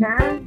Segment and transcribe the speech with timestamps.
[0.00, 0.37] 男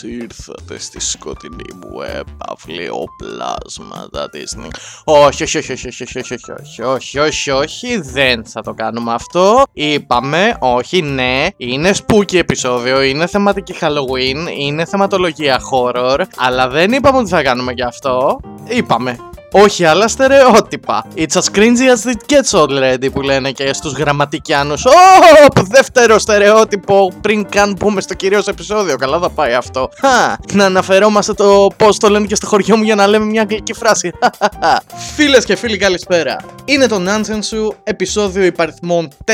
[0.00, 4.56] Καλώς ήρθατε στη σκοτεινή μου έπαυλη οπλάσματα της
[5.04, 6.34] Όχι, όχι, όχι, όχι, όχι, όχι,
[6.82, 9.62] όχι, όχι, όχι, όχι, δεν θα το κάνουμε αυτό.
[9.72, 17.18] Είπαμε, όχι, ναι, είναι spooky επεισόδιο, είναι θεματική Halloween, είναι θεματολογία horror, αλλά δεν είπαμε
[17.18, 18.40] ότι θα κάνουμε και αυτό.
[18.68, 21.06] Είπαμε, όχι άλλα στερεότυπα.
[21.14, 24.84] It's as cringy as it gets already που λένε και στους γραμματικιάνους.
[24.86, 28.96] Oh, δεύτερο στερεότυπο πριν καν πούμε στο κυρίως επεισόδιο.
[28.96, 29.88] Καλά θα πάει αυτό.
[30.00, 33.40] Χα, να αναφερόμαστε το πώς το λένε και στο χωριό μου για να λέμε μια
[33.40, 34.10] αγγλική φράση.
[35.16, 36.36] Φίλες και φίλοι καλησπέρα.
[36.64, 39.32] Είναι το Nonsense σου, επεισόδιο υπαριθμών 4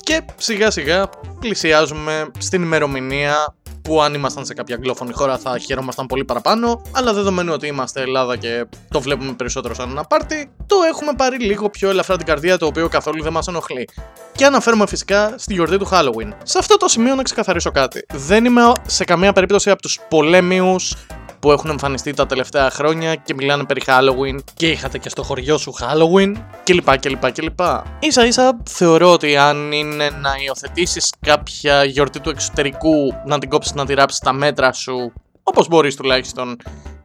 [0.00, 1.08] και σιγά σιγά
[1.40, 3.55] πλησιάζουμε στην ημερομηνία
[3.86, 8.00] που αν ήμασταν σε κάποια αγγλόφωνη χώρα θα χαιρόμασταν πολύ παραπάνω, αλλά δεδομένου ότι είμαστε
[8.00, 12.26] Ελλάδα και το βλέπουμε περισσότερο σαν ένα πάρτι, το έχουμε πάρει λίγο πιο ελαφρά την
[12.26, 13.88] καρδία, το οποίο καθόλου δεν μας ενοχλεί.
[14.32, 16.32] Και αναφέρομαι φυσικά στη γιορτή του Halloween.
[16.42, 18.06] Σε αυτό το σημείο να ξεκαθαρίσω κάτι.
[18.12, 20.94] Δεν είμαι σε καμία περίπτωση από τους πολέμιους
[21.38, 25.58] που έχουν εμφανιστεί τα τελευταία χρόνια και μιλάνε περί Halloween και είχατε και στο χωριό
[25.58, 26.32] σου Halloween
[26.64, 26.98] κλπ.
[26.98, 27.60] κλπ, κλπ.
[27.98, 33.74] Ίσα ίσα θεωρώ ότι αν είναι να υιοθετήσεις κάποια γιορτή του εξωτερικού, να την κόψεις
[33.74, 36.56] να τη ράψεις τα μέτρα σου, όπως μπορείς τουλάχιστον,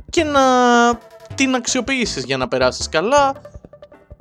[0.09, 0.41] και να
[1.35, 3.33] την αξιοποιήσεις για να περάσεις καλά,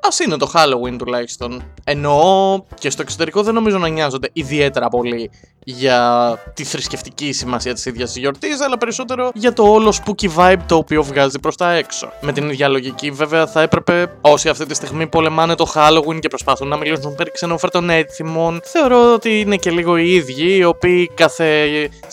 [0.02, 1.62] Α είναι το Halloween τουλάχιστον.
[1.84, 5.30] Εννοώ και στο εξωτερικό δεν νομίζω να νοιάζονται ιδιαίτερα πολύ
[5.64, 10.58] για τη θρησκευτική σημασία της ίδιας της γιορτής, αλλά περισσότερο για το όλο spooky vibe
[10.66, 12.12] το οποίο βγάζει προς τα έξω.
[12.20, 16.28] Με την ίδια λογική, βέβαια, θα έπρεπε όσοι αυτή τη στιγμή πολεμάνε το Halloween και
[16.28, 21.10] προσπαθούν να μιλήσουν περί ξενοφέρτων έθιμων, θεωρώ ότι είναι και λίγο οι ίδιοι, οι οποίοι
[21.14, 21.68] κάθε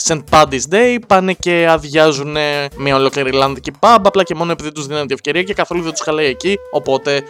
[0.08, 0.24] St.
[0.32, 2.38] Paddy's Day πάνε και αδειάζουν
[2.78, 6.02] μια ολόκληρη Ιρλανδική pub, απλά και μόνο επειδή τους δίνουν ευκαιρία και καθόλου δεν τους
[6.02, 6.58] χαλάει εκεί.
[6.72, 7.24] Οπότε,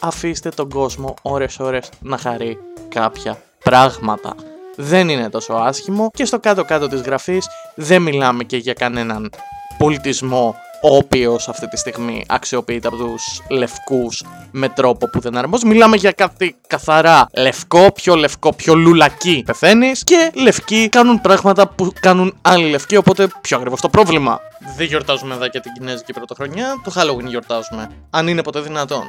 [0.00, 2.58] αφήστε τον κόσμο ώρες-ώρες να χαρεί
[2.88, 4.34] κάποια πράγματα
[4.80, 9.30] δεν είναι τόσο άσχημο και στο κάτω-κάτω της γραφής δεν μιλάμε και για κανέναν
[9.78, 15.66] πολιτισμό ο οποίος αυτή τη στιγμή αξιοποιείται από τους λευκούς με τρόπο που δεν αρμόζει.
[15.66, 21.92] Μιλάμε για κάτι καθαρά λευκό, πιο λευκό, πιο λουλακί πεθαίνεις και λευκοί κάνουν πράγματα που
[22.00, 22.96] κάνουν άλλοι λευκοί.
[22.96, 24.40] Οπότε πιο ακριβώς το πρόβλημα;
[24.76, 27.90] Δεν γιορτάζουμε εδώ και την Κινέζικη Πρωτοχρονιά, το Halloween γιορτάζουμε.
[28.10, 29.02] Αν είναι ποτέ δυνατόν.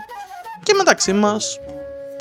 [0.63, 1.59] Και μεταξύ μας,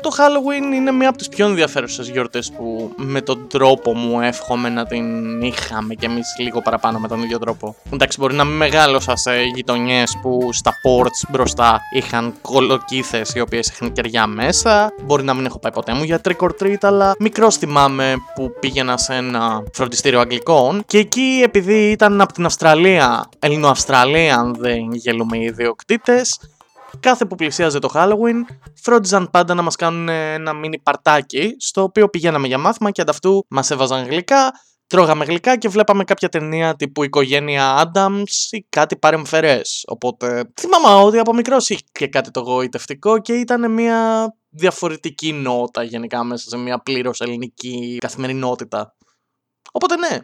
[0.01, 4.69] το Halloween είναι μία από τις πιο ενδιαφέρουσες γιορτές που με τον τρόπο μου εύχομαι
[4.69, 7.75] να την είχαμε κι εμείς λίγο παραπάνω με τον ίδιο τρόπο.
[7.93, 13.67] Εντάξει, μπορεί να μην μεγάλωσα σε γειτονιές που στα ports μπροστά είχαν κολοκύθες οι οποίες
[13.67, 14.93] είχαν κεριά μέσα.
[15.03, 18.53] Μπορεί να μην έχω πάει ποτέ μου για trick or treat, αλλά μικρό θυμάμαι που
[18.59, 24.91] πήγαινα σε ένα φροντιστήριο Αγγλικών και εκεί επειδή ήταν από την Αυστραλία, Ελληνοαυστραλία αν δεν
[24.91, 26.39] γελούμε οι ιδιοκτήτες,
[26.99, 32.09] κάθε που πλησίαζε το Halloween, φρόντιζαν πάντα να μας κάνουν ένα μίνι παρτάκι, στο οποίο
[32.09, 34.51] πηγαίναμε για μάθημα και ανταυτού μας έβαζαν γλυκά,
[34.87, 39.83] τρώγαμε γλυκά και βλέπαμε κάποια ταινία τύπου Οικογένεια Adams ή κάτι παρεμφερές.
[39.87, 45.83] Οπότε θυμάμαι ότι από μικρός είχε και κάτι το γοητευτικό και ήταν μια διαφορετική νότα
[45.83, 48.95] γενικά μέσα σε μια πλήρως ελληνική καθημερινότητα.
[49.71, 50.17] Οπότε ναι,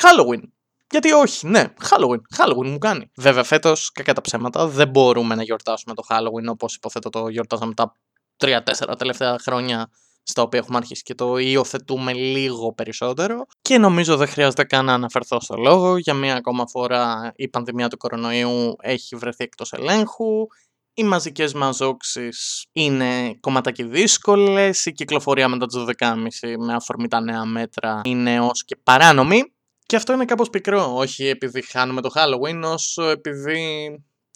[0.00, 0.42] Halloween.
[0.90, 2.20] Γιατί όχι, ναι, Halloween.
[2.36, 3.10] Halloween μου κάνει.
[3.16, 7.74] Βέβαια, φέτος, κακά τα ψέματα, δεν μπορούμε να γιορτάσουμε το Halloween όπως υποθέτω το γιορτάζαμε
[7.74, 7.92] τα
[8.36, 8.60] 3-4
[8.98, 9.90] τελευταία χρόνια
[10.22, 13.46] στα οποία έχουμε αρχίσει και το υιοθετούμε λίγο περισσότερο.
[13.62, 15.96] Και νομίζω δεν χρειάζεται καν να αναφερθώ στο λόγο.
[15.96, 20.46] Για μία ακόμα φορά η πανδημία του κορονοϊού έχει βρεθεί εκτός ελέγχου.
[20.94, 24.86] Οι μαζικές μαζόξεις είναι κομματάκι δύσκολες.
[24.86, 29.52] Η κυκλοφορία μετά τις 12.30 με αφορμή τα νέα μέτρα είναι ως και παράνομη.
[29.88, 33.88] Και αυτό είναι κάπως πικρό, όχι επειδή χάνουμε το Halloween, όσο επειδή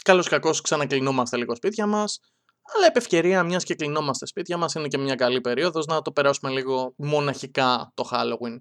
[0.05, 2.21] καλώς κακώς ξανακλεινόμαστε λίγο σπίτια μας,
[2.75, 6.13] αλλά επ' ευκαιρία μιας και κλεινόμαστε σπίτια μας είναι και μια καλή περίοδος να το
[6.13, 8.57] περάσουμε λίγο μοναχικά το Halloween.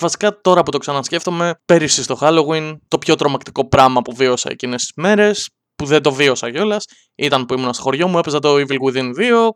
[0.00, 4.80] Βασικά τώρα που το ξανασκέφτομαι, πέρυσι στο Halloween, το πιο τρομακτικό πράγμα που βίωσα εκείνες
[4.80, 6.84] τις μέρες, που δεν το βίωσα κιόλας,
[7.14, 9.50] ήταν που ήμουν στο χωριό μου, έπαιζα το Evil Within 2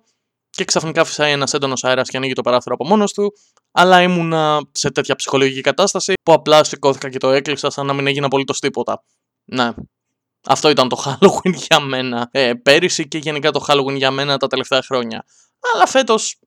[0.56, 3.32] και ξαφνικά φυσάει ένας έντονος αέρας και ανοίγει το παράθυρο από μόνος του,
[3.72, 8.06] αλλά ήμουνα σε τέτοια ψυχολογική κατάσταση που απλά σηκώθηκα και το έκλεισα σαν να μην
[8.06, 9.02] έγινε απολύτως τίποτα.
[9.44, 9.70] Ναι.
[10.46, 14.46] Αυτό ήταν το Halloween για μένα ε, πέρυσι και γενικά το Halloween για μένα τα
[14.46, 15.24] τελευταία χρόνια.
[15.74, 16.38] Αλλά φέτος,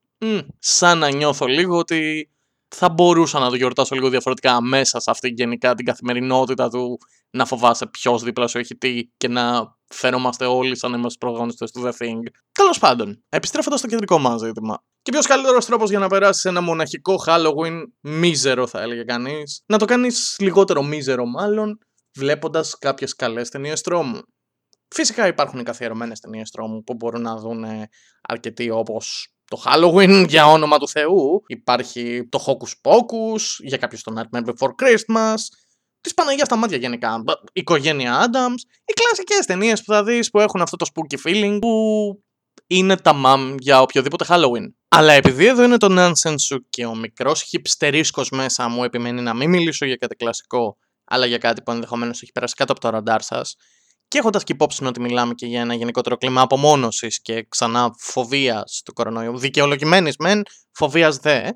[0.60, 2.30] σαν να νιώθω λίγο ότι
[2.78, 6.98] θα μπορούσα να το γιορτάσω λίγο διαφορετικά μέσα σε αυτή γενικά την καθημερινότητα του
[7.30, 11.72] να φοβάσαι ποιος δίπλα σου έχει τι και να φαίνομαστε όλοι σαν να είμαστε πρωταγωνιστές
[11.72, 12.20] του The Thing.
[12.52, 14.84] Τέλος πάντων, επιστρέφοντας στο κεντρικό μας ζήτημα.
[15.02, 19.78] Και ποιος καλύτερος τρόπος για να περάσεις ένα μοναχικό Halloween, μίζερο θα έλεγε κανείς, να
[19.78, 21.78] το κάνεις λιγότερο μίζερο μάλλον,
[22.18, 24.22] βλέποντας κάποιες καλές ταινίες τρόμου.
[24.88, 27.66] Φυσικά υπάρχουν οι καθιερωμένες ταινίες τρόμου που μπορούν να δουν
[28.22, 31.44] αρκετοί όπως το Halloween για όνομα του Θεού.
[31.48, 35.36] Υπάρχει το Hocus Pocus για κάποιους το Nightmare Before Christmas.
[36.02, 37.24] Τη Παναγία στα μάτια γενικά.
[37.28, 38.60] Η οικογένεια Adams.
[38.86, 41.70] Οι κλασικές ταινίες που θα δεις που έχουν αυτό το spooky feeling που
[42.68, 44.74] είναι τα μαμ για οποιοδήποτε Halloween.
[44.88, 49.34] Αλλά επειδή εδώ είναι το nonsense σου και ο μικρός χυψτερίσκο μέσα μου επιμένει να
[49.34, 52.90] μην μιλήσω για κάτι κλασικό, αλλά για κάτι που ενδεχομένως έχει περάσει κάτω από το
[52.90, 53.56] ραντάρ σας,
[54.16, 58.82] και έχοντας και υπόψη ότι μιλάμε και για ένα γενικότερο κλίμα απομόνωσης και ξανά φοβίας
[58.86, 61.50] του κορονοϊού, δικαιολογημένης μεν, φοβίας δε,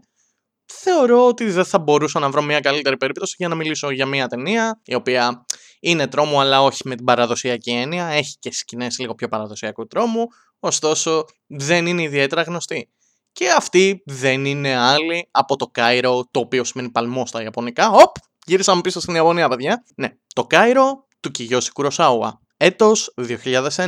[0.65, 4.27] θεωρώ ότι δεν θα μπορούσα να βρω μια καλύτερη περίπτωση για να μιλήσω για μια
[4.27, 5.45] ταινία η οποία
[5.79, 10.27] είναι τρόμο αλλά όχι με την παραδοσιακή έννοια, έχει και σκηνές λίγο πιο παραδοσιακού τρόμου,
[10.59, 12.89] ωστόσο δεν είναι ιδιαίτερα γνωστή.
[13.31, 17.89] Και αυτή δεν είναι άλλη από το Κάιρο, το οποίο σημαίνει παλμό στα Ιαπωνικά.
[17.89, 18.15] Οπ,
[18.45, 19.83] γύρισαμε πίσω στην Ιαπωνία, παιδιά.
[19.95, 23.87] Ναι, το Κάιρο του Κιγιώση Κουροσάουα, έτος 2001.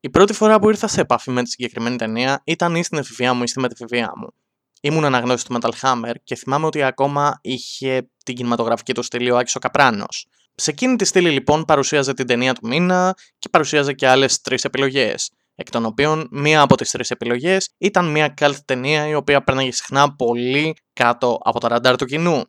[0.00, 3.34] Η πρώτη φορά που ήρθα σε επαφή με τη συγκεκριμένη ταινία ήταν ή στην εφηβεία
[3.34, 4.28] μου ή στη μετεφηβεία μου.
[4.80, 9.36] Ήμουν αναγνώστη του Metal Hammer και θυμάμαι ότι ακόμα είχε την κινηματογραφική του στήλη ο
[9.36, 10.26] Άκης ο Καπράνος.
[10.54, 14.64] Σε εκείνη τη στήλη λοιπόν παρουσίαζε την ταινία του μήνα και παρουσίαζε και άλλες τρεις
[14.64, 19.44] επιλογές, εκ των οποίων μία από τις τρεις επιλογές ήταν μία cult ταινία η οποία
[19.44, 22.42] πέρναγε συχνά πολύ κάτω από το ραντάρ του κοινού.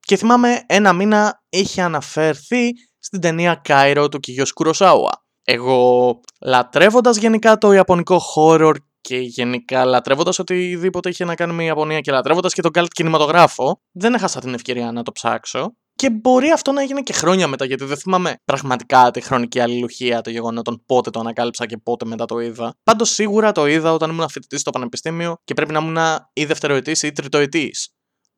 [0.00, 5.24] Και θυμάμαι ένα μήνα είχε αναφερθεί στην ταινία Κάιρο του Κιγιός Κουροσάουα.
[5.44, 11.66] Εγώ λατρεύοντας γενικά το ιαπωνικό horror και γενικά λατρεύοντας οτιδήποτε είχε να κάνει με η
[11.66, 15.74] Ιαπωνία και λατρεύοντας και τον cult κινηματογράφο, δεν έχασα την ευκαιρία να το ψάξω.
[15.94, 20.20] Και μπορεί αυτό να έγινε και χρόνια μετά, γιατί δεν θυμάμαι πραγματικά τη χρονική αλληλουχία
[20.20, 22.74] των γεγονότων πότε το ανακάλυψα και πότε μετά το είδα.
[22.82, 25.98] Πάντως σίγουρα το είδα όταν ήμουν φοιτητή στο πανεπιστήμιο και πρέπει να ήμουν
[26.32, 27.94] ή δευτεροετής ή τριτοετής.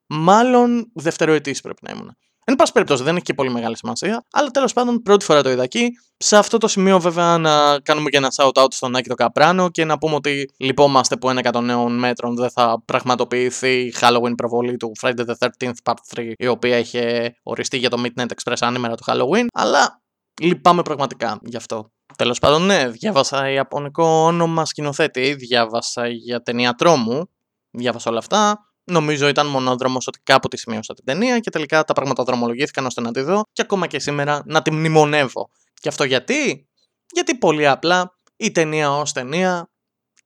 [0.06, 2.16] Μάλλον δευτεροετής πρέπει να ήμουν.
[2.44, 4.24] Εν πάση περιπτώσει, δεν έχει και πολύ μεγάλη σημασία.
[4.32, 5.90] Αλλά τέλος πάντων, πρώτη φορά το είδα εκεί.
[6.16, 9.84] Σε αυτό το σημείο, βέβαια, να κάνουμε και ένα shout-out στον Άκη το Καπράνο και
[9.84, 14.76] να πούμε ότι λυπόμαστε που ένα εκατό νέων μέτρων δεν θα πραγματοποιηθεί η Halloween προβολή
[14.76, 18.94] του Friday the 13th Part 3, η οποία είχε οριστεί για το Midnight Express ανήμερα
[18.94, 19.46] του Halloween.
[19.52, 20.00] Αλλά
[20.40, 21.90] λυπάμαι πραγματικά γι' αυτό.
[22.16, 27.30] Τέλος πάντων, ναι, διάβασα ιαπωνικό όνομα σκηνοθέτη, διάβασα για ταινία τρόμου,
[27.70, 28.71] διάβασα όλα αυτά.
[28.84, 33.00] Νομίζω ήταν μονόδρομος ότι κάπου τη σημείωσα την ταινία και τελικά τα πράγματα δρομολογήθηκαν ώστε
[33.00, 35.50] να τη δω και ακόμα και σήμερα να τη μνημονεύω.
[35.75, 36.69] Και αυτό γιατί;
[37.14, 39.70] Γιατί πολύ απλά η ταινία ως ταινία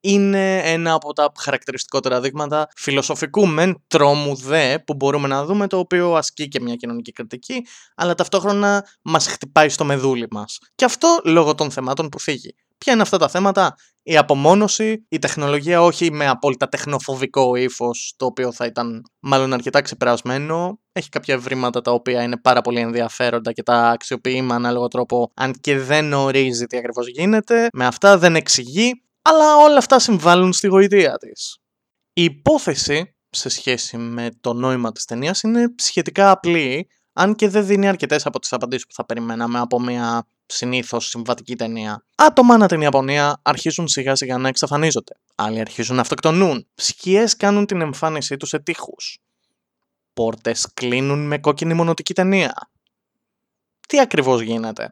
[0.00, 5.79] είναι ένα από τα χαρακτηριστικότερα δείγματα φιλοσοφικού μεν τρόμου δε που μπορούμε να δούμε το
[5.79, 10.58] οποίο ασκεί και μια κοινωνική κριτική αλλά ταυτόχρονα μας χτυπάει στο μεδούλι μας.
[10.75, 12.55] Και αυτό λόγω των θεμάτων που φύγει.
[12.78, 18.26] Ποια είναι αυτά τα θέματα, η απομόνωση, η τεχνολογία όχι με απόλυτα τεχνοφοβικό ύφος, το
[18.26, 20.81] οποίο θα ήταν μάλλον αρκετά ξεπερασμένο.
[20.93, 25.32] Έχει κάποια ευρήματα τα οποία είναι πάρα πολύ ενδιαφέροντα και τα αξιοποιεί με ανάλογο τρόπο,
[25.34, 27.69] αν και δεν ορίζει τι ακριβώς γίνεται.
[27.73, 31.58] Με αυτά δεν εξηγεί, αλλά όλα αυτά συμβάλλουν στη γοητεία της.
[32.12, 37.67] Η υπόθεση σε σχέση με το νόημα της ταινίας είναι σχετικά απλή, αν και δεν
[37.67, 42.05] δίνει αρκετές από τις απαντήσεις που θα περιμέναμε από μια συνήθως συμβατική ταινία.
[42.15, 45.15] Άτομα ανά την Ιαπωνία αρχίζουν σιγά σιγά να εξαφανίζονται.
[45.34, 46.67] Άλλοι αρχίζουν να αυτοκτονούν.
[46.74, 49.19] Σκιέ κάνουν την εμφάνισή τους σε τείχους.
[50.12, 52.55] Πόρτες κλείνουν με κόκκινη μονοτική ταινία.
[53.88, 54.88] Τι ακριβώς γίνεται;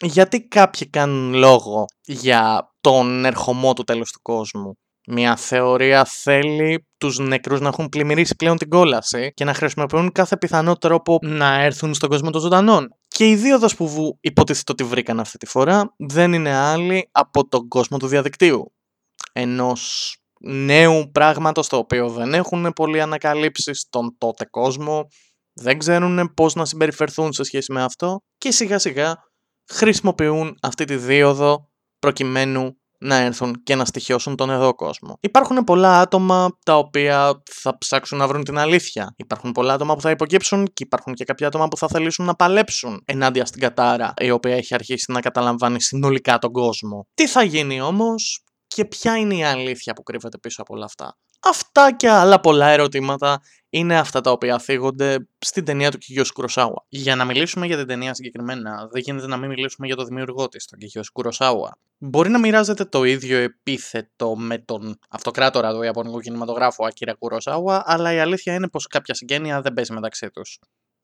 [0.00, 7.18] Γιατί κάποιοι κάνουν λόγο για τον ερχομό του τέλους του κόσμου; Μια θεωρία θέλει τους
[7.18, 11.94] νεκρούς να έχουν πλημμυρίσει πλέον την κόλαση και να χρησιμοποιούν κάθε πιθανό τρόπο να έρθουν
[11.94, 12.99] στον κόσμο των ζωντανών.
[13.20, 17.68] Και η δίωδο που υποτίθεται ότι βρήκαν αυτή τη φορά δεν είναι άλλη από τον
[17.68, 18.74] κόσμο του διαδικτύου.
[19.32, 25.06] Ενός νέου πράγματος το οποίο δεν έχουν πολλοί ανακαλύψεις στον τότε κόσμο,
[25.52, 29.16] δεν ξέρουν πώς να συμπεριφερθούν σε σχέση με αυτό και σιγά σιγά
[29.72, 35.18] χρησιμοποιούν αυτή τη δίωδο προκειμένου να έρθουν και να στοιχειώσουν τον εδώ κόσμο.
[35.20, 39.14] Υπάρχουν πολλά άτομα τα οποία θα ψάξουν να βρουν την αλήθεια.
[39.16, 42.34] Υπάρχουν πολλά άτομα που θα υποκύψουν και υπάρχουν και κάποια άτομα που θα θελήσουν να
[42.34, 47.06] παλέψουν ενάντια στην κατάρα η οποία έχει αρχίσει να καταλαμβάνει συνολικά τον κόσμο.
[47.14, 51.16] Τι θα γίνει όμως και ποια είναι η αλήθεια που κρύβεται πίσω από όλα αυτά;
[51.42, 56.84] Αυτά και άλλα πολλά ερωτήματα είναι αυτά τα οποία θίγονται στην ταινία του Κιγιός Κουροσάουα.
[56.88, 60.48] Για να μιλήσουμε για την ταινία συγκεκριμένα, δεν γίνεται να μην μιλήσουμε για το δημιουργό
[60.48, 61.78] της, τον Κιγιός Κουροσάουα.
[61.98, 68.12] Μπορεί να μοιράζεται το ίδιο επίθετο με τον αυτοκράτορα του Ιαπωνικού κινηματογράφου Ακύρα Κουροσάουα, αλλά
[68.12, 70.58] η αλήθεια είναι πως κάποια συγγένεια δεν παίζει μεταξύ τους.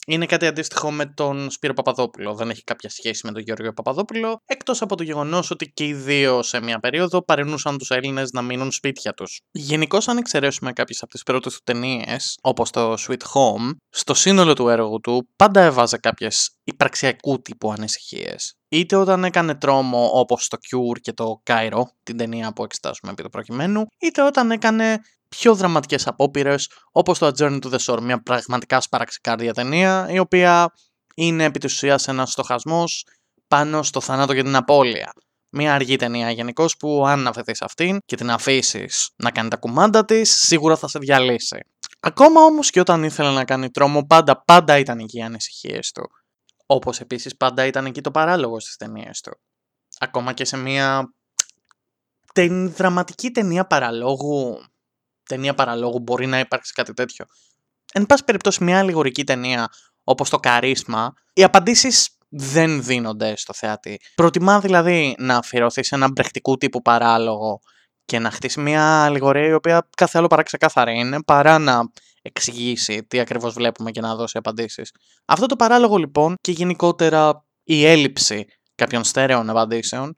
[0.08, 2.34] Είναι κάτι αντίστοιχο με τον Σπύρο Παπαδόπουλο.
[2.34, 5.94] Δεν έχει κάποια σχέση με τον Γιώργο Παπαδόπουλο, εκτός από το γεγονός ότι και οι
[5.94, 9.40] δύο σε μια περίοδο παρενούσαν τους Έλληνες να μείνουν σπίτια τους.
[9.50, 14.52] Γενικώς, αν εξαιρέσουμε κάποιες από τις πρώτες του ταινίες, όπως το Sweet Home, στο σύνολο
[14.52, 18.54] του έργου του πάντα έβαζε κάποιες υπαρξιακού τύπου ανησυχίες.
[18.68, 23.22] Είτε όταν έκανε τρόμο όπως το Cure και το Cairo, την ταινία που εξετάσουμε επί
[23.22, 28.00] του προκειμένου, είτε όταν έκανε πιο δραματικές απόπειρες όπως το A Journey to the Shore,
[28.00, 30.72] μια πραγματικά σπαραξικάρδια ταινία η οποία
[31.14, 33.06] είναι επί της ουσίας ένας στοχασμός
[33.48, 35.12] πάνω στο θάνατο και την απώλεια.
[35.50, 40.04] Μια αργή ταινία γενικώ που αν αφαιθείς αυτήν και την αφήσεις να κάνει τα κουμάντα
[40.04, 41.58] της, σίγουρα θα σε διαλύσει.
[42.00, 46.10] Ακόμα όμως και όταν ήθελε να κάνει τρόμο, πάντα, πάντα ήταν εκεί οι ανησυχίες του.
[46.66, 49.40] Όπως επίσης πάντα ήταν εκεί το παράλογο στις ταινίες του.
[49.98, 51.14] Ακόμα και σε μια
[52.32, 52.46] τε...
[52.48, 54.58] δραματική ταινία παραλόγου
[55.28, 57.24] ταινία παραλόγου μπορεί να υπάρξει κάτι τέτοιο.
[57.92, 59.68] Εν πάση περιπτώσει, μια αλληγορική ταινία
[60.04, 64.00] όπως το Καρίσμα, οι απαντήσεις δεν δίνονται στο θεατή.
[64.14, 67.60] Προτιμά δηλαδή να αφιερωθεί σε έναν μπρεχτικού τύπου παράλογο
[68.04, 71.90] και να χτίσει μια αλληγορία η οποία κάθε άλλο παρά ξεκάθαρη είναι, παρά να
[72.26, 74.90] εξηγήσει τι ακριβώς βλέπουμε και να δώσει απαντήσεις.
[75.24, 80.12] Αυτό το παράλογο λοιπόν και γενικότερα η έλλειψη κάποιων στέρεων απαντήσεων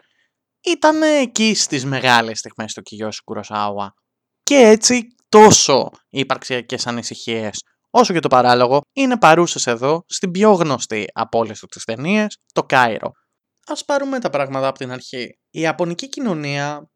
[0.64, 3.94] ήταν εκεί στις μεγάλες στιγμές του Κιγιώση Κουροσάουα.
[4.42, 10.52] Και έτσι τόσο οι υπαρξιακές ανησυχίες όσο και το παράλογο είναι παρούσες εδώ στην πιο
[10.52, 13.12] γνωστή από όλες τις ταινίες, το Κάιρο.
[13.66, 15.38] Ας πάρουμε τα πράγματα από την αρχή.
[15.50, 16.90] Η Ιαπωνική κοινωνία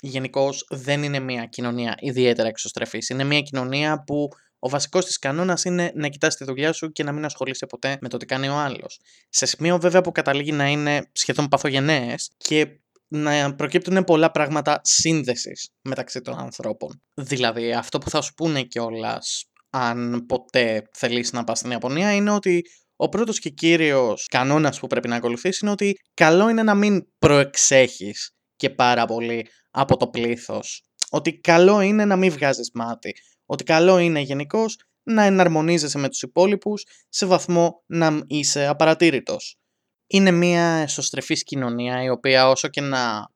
[0.00, 3.08] γενικώς δεν είναι μια κοινωνία ιδιαίτερα εξωστρεφής.
[3.08, 4.28] Είναι μια κοινωνία που
[4.64, 7.98] ο βασικός της κανόνας είναι να κοιτάς τη δουλειά σου και να μην ασχολείσαι ποτέ
[8.00, 9.00] με το τι κάνει ο άλλος.
[9.28, 12.66] Σε σημείο βέβαια που καταλήγει να είναι σχεδόν παθογενές και
[13.08, 17.02] να προκύπτουν πολλά πράγματα σύνδεσης μεταξύ των ανθρώπων.
[17.14, 22.30] Δηλαδή, αυτό που θα σου πούνε κιόλας, αν ποτέ θελήσεις να πας στην Ιαπωνία, είναι
[22.30, 22.62] ότι
[22.96, 27.06] ο πρώτος και κύριος κανόνας που πρέπει να ακολουθήσεις είναι ότι καλό είναι να μην
[27.18, 30.82] προεξέχεις και πάρα πολύ από το πλήθος.
[31.10, 33.14] Ότι καλό είναι να μην βγάζεις μάτι.
[33.54, 39.58] Ότι καλό είναι γενικώς να εναρμονίζεσαι με τους υπόλοιπους σε βαθμό να είσαι απαρατήρητος
[40.06, 43.28] είναι μια εσωστρεφής κοινωνία η οποία όσο και να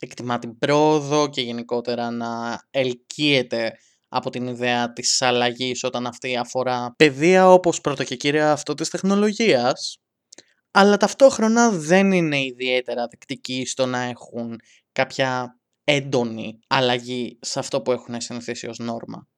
[0.00, 3.72] εκτιμά την πρόοδο και γενικότερα να ελκύεται
[4.08, 8.88] από την ιδέα της αλλαγής όταν αυτή αφορά παιδεία όπως πρώτο και κύρια αυτό της
[8.88, 9.98] τεχνολογίας
[10.70, 14.60] αλλά ταυτόχρονα δεν είναι ιδιαίτερα δεκτικοί στο να έχουν
[14.92, 19.29] κάποια έντονη αλλαγή σε αυτό που έχουν συνηθίσει ως νόρμα.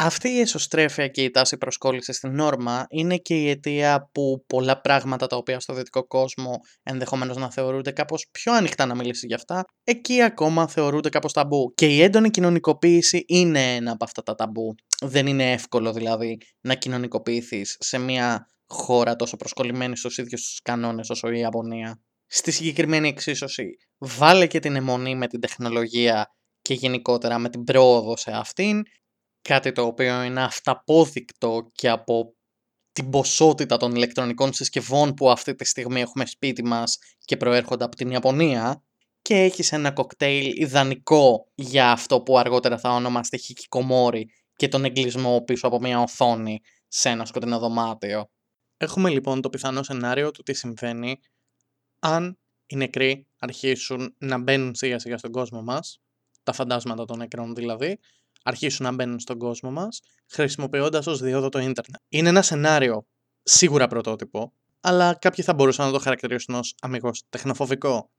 [0.00, 4.80] Αυτή η εσωστρέφεια και η τάση προσκόλλησης στην νόρμα είναι και η αιτία που πολλά
[4.80, 9.34] πράγματα τα οποία στο δυτικό κόσμο ενδεχομένως να θεωρούνται κάπως πιο ανοιχτά να μιλήσει γι'
[9.34, 11.72] αυτά, εκεί ακόμα θεωρούνται κάπως ταμπού.
[11.74, 14.74] Και η έντονη κοινωνικοποίηση είναι ένα από αυτά τα ταμπού.
[15.00, 21.10] Δεν είναι εύκολο δηλαδή να κοινωνικοποιηθείς σε μια χώρα τόσο προσκολλημένη στους ίδιους τους κανόνες
[21.10, 22.00] όσο η Ιαπωνία.
[22.26, 26.26] Στη συγκεκριμένη εξίσωση, βάλε και την αιμονή με την τεχνολογία
[26.62, 28.82] και γενικότερα με την πρόοδο σε αυτήν
[29.42, 32.34] κάτι το οποίο είναι αυταπόδεικτο και από
[32.92, 37.96] την ποσότητα των ηλεκτρονικών συσκευών που αυτή τη στιγμή έχουμε σπίτι μας και προέρχονται από
[37.96, 38.82] την Ιαπωνία
[39.22, 45.42] και έχεις ένα κοκτέιλ ιδανικό για αυτό που αργότερα θα ονομαστεί χικικομόρι και τον εγκλισμό
[45.42, 48.30] πίσω από μια οθόνη σε ένα σκοτεινό δωμάτιο.
[48.76, 51.18] Έχουμε λοιπόν το πιθανό σενάριο του τι συμβαίνει
[51.98, 56.00] αν οι νεκροί αρχίσουν να μπαίνουν σιγά σιγά στον κόσμο μας,
[56.42, 57.98] τα φαντάσματα των νεκρών δηλαδή,
[58.48, 60.00] αρχίσουν να μπαίνουν στον κόσμο μας,
[60.30, 62.00] χρησιμοποιώντας ως δίωδο το ίντερνετ.
[62.08, 63.06] Είναι ένα σενάριο
[63.42, 68.10] σίγουρα πρωτότυπο, αλλά κάποιοι θα μπορούσαν να το χαρακτηρίσουν ως αμυγός τεχνοφοβικό.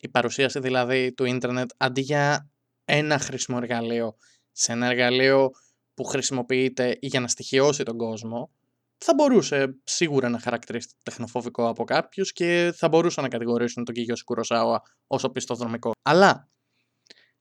[0.00, 2.50] Η παρουσίαση δηλαδή του ίντερνετ αντί για
[2.84, 4.16] ένα χρήσιμο εργαλείο
[4.52, 5.50] σε ένα εργαλείο
[5.94, 8.50] που χρησιμοποιείται για να στοιχειώσει τον κόσμο,
[8.98, 14.22] θα μπορούσε σίγουρα να χαρακτηρίσει τεχνοφοβικό από κάποιους και θα μπορούσαν να κατηγορήσουν τον Κίγιος
[14.24, 15.90] Κουροσάουα ως οπισθοδρομικό.
[16.02, 16.48] Αλλά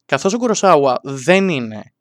[0.05, 1.93] καθώς ο Κουροσάουα δεν είναι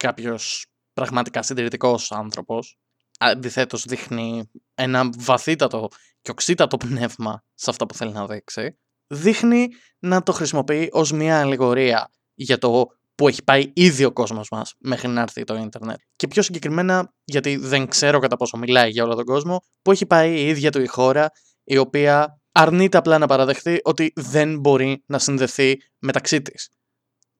[0.00, 2.78] κάποιος πραγματικά συντηρητικός άνθρωπος.
[3.18, 5.88] Αντιθέτω, δείχνει ένα βαθύτατο
[6.20, 8.78] και οξύτατο πνεύμα σε αυτά που θέλει να δείξει.
[9.06, 14.48] Δείχνει να το χρησιμοποιεί ως μια αλληγορία για το που έχει πάει ήδη ο κόσμος
[14.50, 15.98] μας μέχρι να έρθει το ίντερνετ.
[16.16, 20.06] Και πιο συγκεκριμένα, γιατί δεν ξέρω κατά πόσο μιλάει για όλο τον κόσμο, που έχει
[20.06, 21.30] πάει η ίδια του η χώρα,
[21.64, 26.68] η οποία αρνείται απλά να παραδεχθεί ότι δεν μπορεί να συνδεθεί μεταξύ της.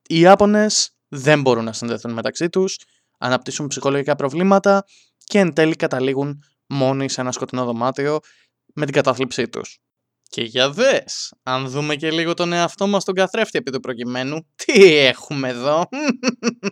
[0.07, 2.77] Οι Ιάπωνες δεν μπορούν να συνδεθούν μεταξύ τους,
[3.17, 4.85] αναπτύσσουν ψυχολογικά προβλήματα
[5.17, 8.19] και εν τέλει καταλήγουν μόνοι σε ένα σκοτεινό δωμάτιο
[8.73, 9.79] με την κατάθλιψή τους.
[10.29, 14.47] Και για δες, αν δούμε και λίγο τον εαυτό μας τον καθρέφτη επί του προκειμένου,
[14.55, 15.83] τι έχουμε εδώ;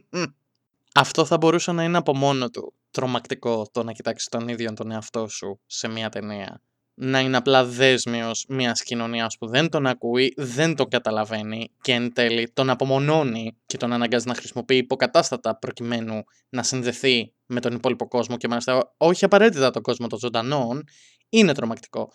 [0.93, 4.91] Αυτό θα μπορούσε να είναι από μόνο του τρομακτικό το να κοιτάξεις τον ίδιο τον
[4.91, 6.61] εαυτό σου σε μια ταινία.
[7.01, 12.13] Να είναι απλά δέσμιος μιας κοινωνίας που δεν τον ακούει, δεν τον καταλαβαίνει και εν
[12.13, 18.07] τέλει τον απομονώνει και τον αναγκάζει να χρησιμοποιεί υποκατάστατα προκειμένου να συνδεθεί με τον υπόλοιπο
[18.07, 20.83] κόσμο και μάλιστα όχι απαραίτητα τον κόσμο των ζωντανών,
[21.29, 22.11] είναι τρομακτικό.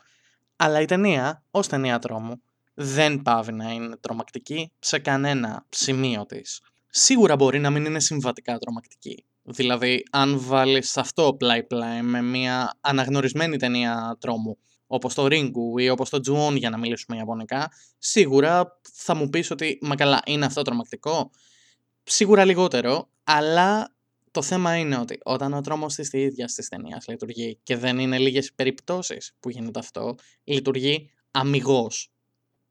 [0.57, 2.43] Αλλά η ταινία, ως ταινία τρόμου,
[2.75, 6.61] δεν πάβει να είναι τρομακτική σε κανένα σημείο της.
[6.89, 9.25] Σίγουρα μπορεί να μην είναι συμβατικά τρομακτική.
[9.43, 14.59] Δηλαδή, αν βάλεις αυτό πλάι-πλάι με μια αναγνωρισμένη ταινία τρόμου,
[14.95, 19.51] όπως το Ringu ή όπως το Ju-On για να μιλήσουμε ιαπωνικά, σίγουρα θα μου πεις
[19.51, 21.31] ότι, μα καλά, είναι αυτό τρομακτικό.
[22.03, 23.97] Σίγουρα λιγότερο, αλλά
[24.31, 28.19] το θέμα είναι ότι όταν ο τρόμος της ίδιας της ταινίας λειτουργεί και δεν είναι
[28.19, 32.13] λίγες περιπτώσεις που γίνεται αυτό, λειτουργεί αμυγός.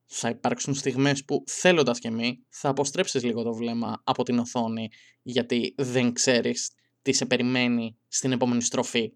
[0.06, 4.90] Θα υπάρξουν στιγμές που θέλοντας και μη θα αποστρέψεις λίγο το βλέμμα από την οθόνη
[5.22, 9.14] γιατί δεν ξέρεις τι σε περιμένει στην επόμενη στροφή.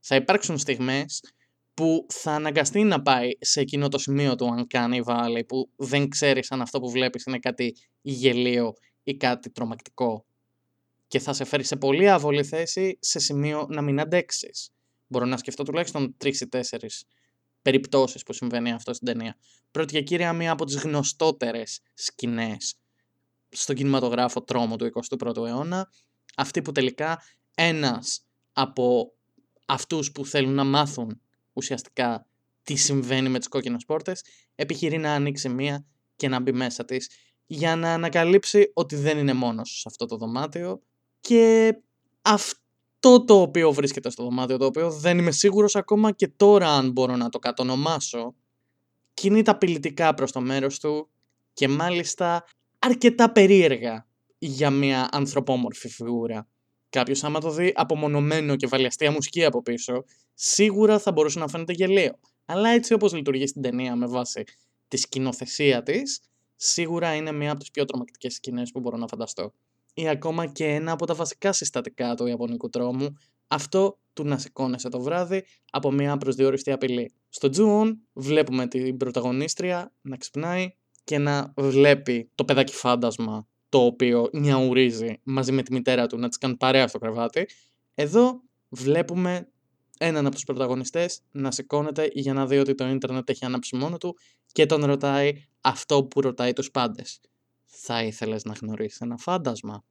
[0.00, 1.22] Θα υπάρξουν στιγμές
[1.78, 6.08] που θα αναγκαστεί να πάει σε εκείνο το σημείο του αν κάνει βάλει που δεν
[6.08, 10.24] ξέρεις αν αυτό που βλέπεις είναι κάτι γελίο ή κάτι τρομακτικό
[11.06, 14.70] και θα σε φέρει σε πολύ άβολη θέση σε σημείο να μην αντέξεις.
[15.06, 17.04] Μπορώ να σκεφτώ τουλάχιστον τρεις ή τέσσερις
[17.62, 19.36] περιπτώσεις που συμβαίνει αυτό στην ταινία.
[19.70, 22.74] Πρώτη και κύρια, μία από τις γνωστότερες σκηνές
[23.48, 25.90] στον κινηματογράφο τρόμο του 21ου αιώνα.
[26.36, 27.22] Αυτή που τελικά
[27.54, 28.20] ένας
[28.52, 29.12] από
[29.64, 31.20] αυτούς που θέλουν να μάθουν
[31.58, 32.26] ουσιαστικά
[32.62, 34.24] τι συμβαίνει με τις κόκκινες πόρτες,
[34.54, 35.84] επιχειρεί να ανοίξει μία
[36.16, 37.10] και να μπει μέσα της
[37.46, 40.82] για να ανακαλύψει ότι δεν είναι μόνος σε αυτό το δωμάτιο
[41.20, 41.74] και
[42.22, 46.90] αυτό το οποίο βρίσκεται στο δωμάτιο, το οποίο δεν είμαι σίγουρος ακόμα και τώρα αν
[46.90, 48.34] μπορώ να το κατονομάσω,
[49.14, 51.08] κινείται απειλητικά προς το μέρος του
[51.52, 52.44] και μάλιστα
[52.78, 54.06] αρκετά περίεργα
[54.38, 56.48] για μια ανθρωπόμορφη φιγούρα.
[56.90, 60.04] Κάποιος, άμα το δει απομονωμένο και βάλει αστεία μουσική από πίσω,
[60.34, 62.18] σίγουρα θα μπορούσε να φαίνεται γελίο.
[62.44, 64.44] Αλλά έτσι όπως λειτουργεί στην ταινία με βάση
[64.88, 66.20] τη σκηνοθεσία της,
[66.56, 69.52] σίγουρα είναι μία από τις πιο τρομακτικές σκηνές που μπορώ να φανταστώ
[69.98, 73.16] ή ακόμα και ένα από τα βασικά συστατικά του Ιαπωνικού τρόμου,
[73.48, 77.12] αυτό του να σηκώνεσαι το βράδυ από μια προσδιοριστή απειλή.
[77.28, 80.70] Στο Τζουον βλέπουμε την πρωταγωνίστρια να ξυπνάει
[81.04, 86.28] και να βλέπει το παιδάκι φάντασμα το οποίο νιαουρίζει μαζί με τη μητέρα του να
[86.28, 87.48] της κάνει παρέα στο κρεβάτι.
[87.94, 89.48] Εδώ βλέπουμε
[89.98, 93.96] έναν από τους πρωταγωνιστές να σηκώνεται για να δει ότι το ίντερνετ έχει ανάψει μόνο
[93.96, 94.16] του
[94.52, 97.20] και τον ρωτάει αυτό που ρωτάει τους πάντες
[97.64, 99.84] θα ήθελες να γνωρίσεις ένα φάντασμα;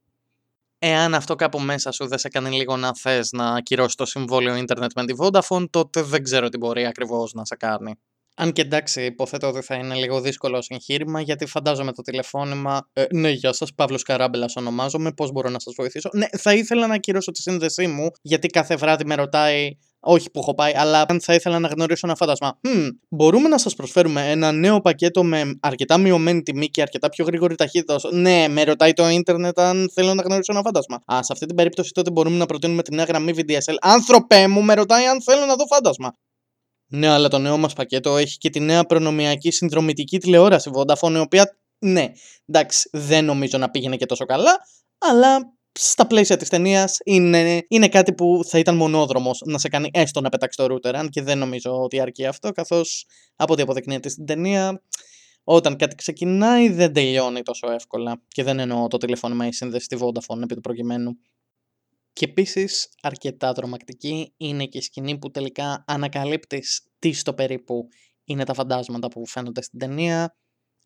[0.78, 4.56] Εάν αυτό κάπου μέσα σου δεν σε κάνει λίγο να θες να ακυρώσεις το συμβόλαιο
[4.56, 7.94] ίντερνετ με τη Vodafone, τότε δεν ξέρω τι μπορεί ακριβώς να σε κάνει.
[8.40, 12.88] Αν και εντάξει, υποθέτω ότι θα είναι λίγο δύσκολο εγχείρημα, γιατί φαντάζομαι το τηλεφώνημα.
[12.92, 15.12] Ε, ναι, γεια σας, Παύλος Καράμπελας ονομάζομαι.
[15.12, 16.10] Πώς μπορώ να σας βοηθήσω.
[16.12, 20.38] Ναι, θα ήθελα να ακυρώσω τη σύνδεσή μου, γιατί κάθε βράδυ με ρωτάει όχι που
[20.38, 22.58] έχω πάει, αλλά αν θα ήθελα να γνωρίσω ένα φάντασμα.
[22.68, 27.24] Hm, μπορούμε να σας προσφέρουμε ένα νέο πακέτο με αρκετά μειωμένη τιμή και αρκετά πιο
[27.24, 30.96] γρήγορη ταχύτητας; Ναι, με ρωτάει το ίντερνετ αν θέλω να γνωρίσω ένα φάντασμα.
[31.06, 33.74] Α, σε αυτή την περίπτωση τότε μπορούμε να προτείνουμε τη νέα γραμμή VDSL.
[33.80, 36.12] Άνθρωπε μου, με ρωτάει αν θέλω να δω φάντασμα.
[36.88, 41.18] Ναι, αλλά το νέο μας πακέτο έχει και τη νέα προνομιακή συνδρομητική τηλεόραση Vodafone, η
[41.18, 42.06] οποία, ναι,
[42.46, 44.56] εντάξει, δεν νομίζω να πήγαινε και τόσο καλά,
[44.98, 49.90] αλλά στα πλαίσια της ταινίας είναι, είναι κάτι που θα ήταν μονόδρομος να σε κάνει
[49.92, 50.94] έστω να πετάξει το router.
[50.94, 54.82] Αν και δεν νομίζω ότι αρκεί αυτό, καθώς από ό,τι αποδεικνύεται στην ταινία,
[55.44, 58.22] όταν κάτι ξεκινάει δεν τελειώνει τόσο εύκολα.
[58.28, 61.18] Και δεν εννοώ το τηλεφώνημα ή σύνδεση στη Vodafone επί του προκειμένου.
[62.18, 67.88] Και επίσης, αρκετά τρομακτική είναι και η σκηνή που τελικά ανακαλύπτεις τι στο περίπου
[68.24, 70.36] είναι τα φαντάσματα που φαίνονται στην ταινία,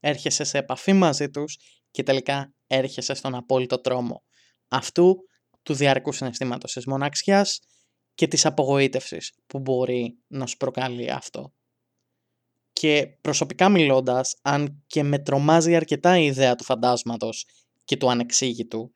[0.01, 1.59] έρχεσαι σε επαφή μαζί τους
[1.91, 4.23] και τελικά έρχεσαι στον απόλυτο τρόμο
[4.69, 5.17] αυτού
[5.63, 7.59] του διαρκού συναισθήματος της μοναξιάς
[8.15, 11.53] και της απογοήτευσης που μπορεί να σου προκαλεί αυτό.
[12.73, 17.47] Και προσωπικά μιλώντας, αν και με τρομάζει αρκετά η ιδέα του φαντάσματος
[17.85, 18.95] και του ανεξήγητου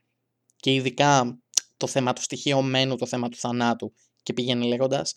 [0.57, 1.41] και ειδικά
[1.77, 5.15] το θέμα του στοιχειωμένου, το θέμα του θανάτου και πηγαίνει λέγοντας,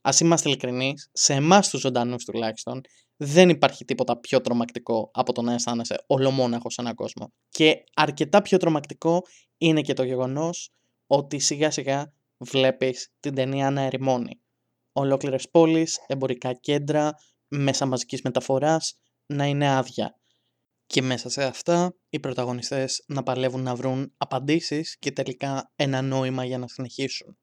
[0.00, 2.80] ας είμαστε ειλικρινείς, σε εμάς τους ζωντανούς τουλάχιστον,
[3.16, 7.32] δεν υπάρχει τίποτα πιο τρομακτικό από το να αισθάνεσαι ολομόναχος σε έναν κόσμο.
[7.48, 9.22] Και αρκετά πιο τρομακτικό
[9.58, 10.70] είναι και το γεγονός
[11.06, 14.40] ότι σιγά σιγά βλέπεις την ταινία να ερημώνει.
[14.92, 17.14] Ολόκληρες πόλεις, εμπορικά κέντρα,
[17.48, 20.20] μέσα μαζικής μεταφοράς να είναι άδεια.
[20.92, 26.44] Και μέσα σε αυτά οι πρωταγωνιστές να παλεύουν να βρουν απαντήσεις και τελικά ένα νόημα
[26.44, 27.38] για να συνεχίσουν.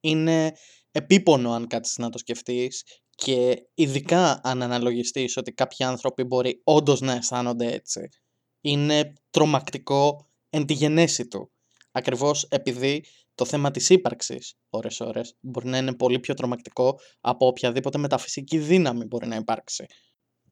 [0.00, 0.52] Είναι
[0.90, 2.82] επίπονο αν κάτσεις να το σκεφτείς
[3.14, 8.08] και ειδικά αν αναλογιστείς ότι κάποιοι άνθρωποι μπορεί όντως να αισθάνονται έτσι.
[8.60, 11.52] Είναι τρομακτικό εν τη γενέση του.
[11.90, 13.04] Ακριβώς επειδή
[13.34, 18.58] το θέμα της ύπαρξης ώρες ώρες μπορεί να είναι πολύ πιο τρομακτικό από οποιαδήποτε μεταφυσική
[18.58, 19.86] δύναμη μπορεί να υπάρξει.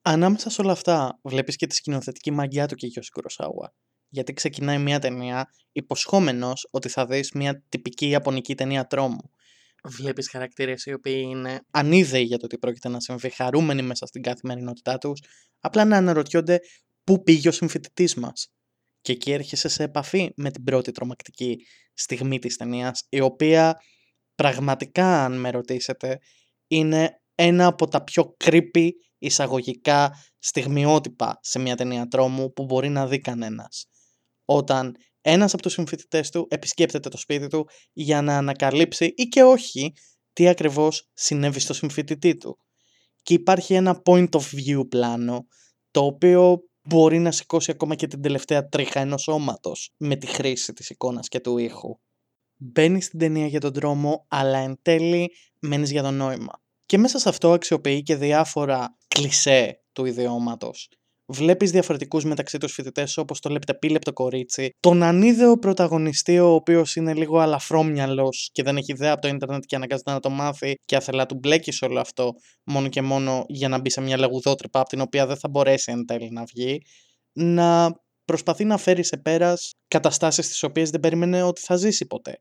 [0.03, 3.75] Ανάμεσα σε όλα αυτά βλέπεις και τη σκηνοθετική μαγιά του Κιγιώση Κουροσάουα.
[4.09, 9.31] Γιατί ξεκινάει μια ταινία υποσχόμενος ότι θα δεις μια τυπική ιαπωνική ταινία τρόμου.
[9.85, 14.23] Βλέπεις χαρακτήρες οι οποίοι είναι ανίδεοι για το τι πρόκειται να συμβεί, χαρούμενοι μέσα στην
[14.23, 15.21] καθημερινότητά τους,
[15.61, 16.61] απλά να αναρωτιόνται
[17.05, 18.53] πού πήγε ο συμφοιτητής μας.
[19.01, 23.81] Και εκεί έρχεσαι σε επαφή με την πρώτη τρομακτική στιγμή της ταινίας, η οποία
[24.35, 26.19] πραγματικά αν με ρωτήσετε
[26.67, 33.07] είναι ένα από τα πιο creepy εισαγωγικά στιγμιότυπα σε μια ταινία τρόμου που μπορεί να
[33.07, 33.87] δει κανένας.
[34.45, 39.43] Όταν ένας από τους συμφοιτητές του επισκέπτεται το σπίτι του για να ανακαλύψει ή και
[39.43, 39.93] όχι
[40.33, 42.59] τι ακριβώς συνέβη στο συμφοιτητή του.
[43.23, 45.47] Και υπάρχει ένα point of view πλάνο
[45.91, 50.73] το οποίο μπορεί να σηκώσει ακόμα και την τελευταία τρίχα ενός σώματος με τη χρήση
[50.73, 51.99] της εικόνας και του ήχου.
[52.57, 56.53] Μπαίνεις στην ταινία για τον τρόμο, αλλά εν τέλει μένεις για το νόημα.
[56.91, 60.89] Και μέσα σε αυτό αξιοποιεί και διάφορα κλισέ του ιδιώματος.
[61.27, 67.15] Βλέπεις διαφορετικούς μεταξύ τους φοιτητές όπως το λεπτεπίλεπτο κορίτσι, τον ανίδεο πρωταγωνιστή ο οποίος είναι
[67.15, 70.97] λίγο αλαφρόμυαλος και δεν έχει ιδέα από το ίντερνετ και αναγκάζεται να το μάθει και
[70.97, 72.33] άθελα του μπλέκεις όλο αυτό
[72.65, 75.93] μόνο και μόνο για να μπει σε μια λαγουδότρυπα από την οποία δεν θα μπορέσει
[75.93, 76.83] εν τέλει να βγει,
[77.33, 82.39] να προσπαθεί να φέρει σε πέρας καταστάσεις τις οποίες δεν περίμενε ότι θα ζήσει ποτέ.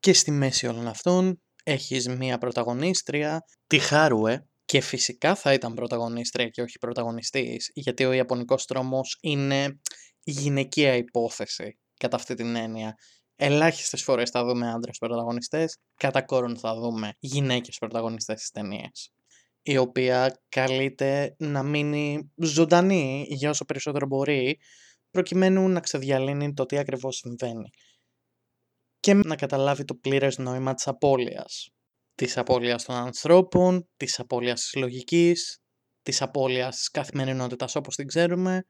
[0.00, 6.48] Και στη μέση όλων αυτών έχεις μία πρωταγωνίστρια, τη Χάρουε, και φυσικά θα ήταν πρωταγωνίστρια
[6.48, 9.80] και όχι πρωταγωνιστής, γιατί ο Ιαπωνικός τρόμος είναι
[10.24, 12.94] γυναικεία υπόθεση κατά αυτή την έννοια.
[13.36, 19.12] Ελάχιστες φορές θα δούμε άντρες πρωταγωνιστές, κατά κόρον θα δούμε γυναίκες πρωταγωνιστές στις ταινίες.
[19.62, 24.58] η οποία καλείται να μείνει ζωντανή για όσο περισσότερο μπορεί,
[25.10, 27.70] προκειμένου να ξεδιαλύνει το τι ακριβώς συμβαίνει
[29.00, 31.72] και να καταλάβει το πλήρες νόημα της απώλειας
[32.18, 35.58] της απώλειας των ανθρώπων, της απώλειας της λογικής,
[36.02, 38.64] της απώλειας της καθημερινότητας όπως την ξέρουμε,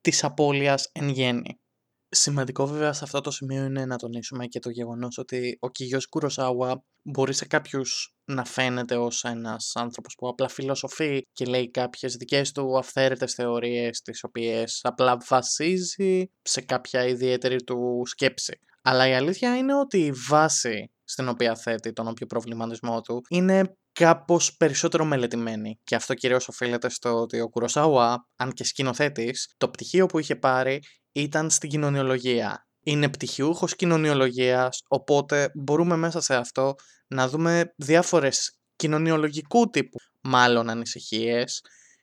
[0.00, 1.60] της απώλειας εν γέννη.
[2.08, 6.08] Σημαντικό βέβαια σε αυτό το σημείο είναι να τονίσουμε και το γεγονός ότι ο Κιγιός
[6.08, 12.16] Κουροσάουα μπορεί σε κάποιους να φαίνεται ως ένας άνθρωπος που απλά φιλοσοφεί και λέει κάποιες
[12.16, 18.60] δικές του αυθαίρετες θεωρίες τις οποίες απλά βασίζει σε κάποια ιδιαίτερη του σκέψη.
[18.88, 23.76] Αλλά η αλήθεια είναι ότι η βάση στην οποία θέτει τον όποιο προβληματισμό του είναι
[23.92, 29.68] κάπως περισσότερο μελετημένη και αυτό κυρίως οφείλεται στο ότι ο Κουροσάουα, αν και σκηνοθέτης, το
[29.68, 32.66] πτυχίο που είχε πάρει ήταν στην κοινωνιολογία.
[32.80, 36.74] Είναι πτυχιούχος κοινωνιολογίας, οπότε μπορούμε μέσα σε αυτό
[37.06, 41.60] να δούμε διάφορες κοινωνιολογικού τύπου μάλλον ανησυχίες,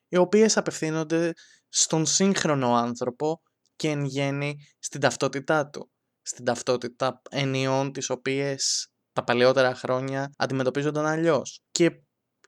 [0.08, 1.32] οι οποίες απευθύνονται
[1.69, 3.41] στον σύγχρονο άνθρωπο
[3.76, 5.92] και εν γέννη στην ταυτότητά του.
[6.23, 11.62] Στην ταυτότητα ενιών τις οποίες τα παλαιότερα χρόνια αντιμετωπίζονταν αλλιώς.
[11.71, 11.91] Και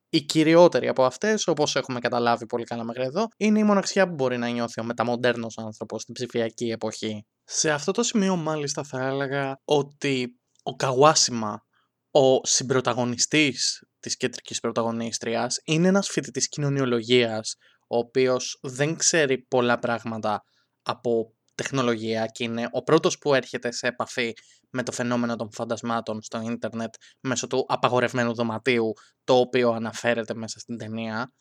[0.09, 4.13] η κυριότερη από αυτές, όπως έχουμε καταλάβει πολύ καλά μέχρι εδώ, είναι η μοναξιά που
[4.13, 7.25] μπορεί να νιώθει ο μεταμοντέρνος άνθρωπος στην ψηφιακή εποχή.
[7.43, 11.65] Σε αυτό το σημείο, μάλιστα, θα έλεγα ότι ο Καβάσιμα,
[12.11, 17.55] ο συμπροταγωνιστής της κεντρικής πρωταγωνίστριας, είναι ένας φοιτητής κοινωνιολογίας,
[17.87, 20.43] ο οποίος δεν ξέρει πολλά πράγματα
[20.81, 24.33] από τεχνολογία και είναι ο πρώτος που έρχεται σε επαφή
[24.69, 30.59] με το φαινόμενο των φαντασμάτων στο ίντερνετ μέσω του απαγορευμένου δωματίου το οποίο αναφέρεται μέσα
[30.59, 31.33] στην ταινία.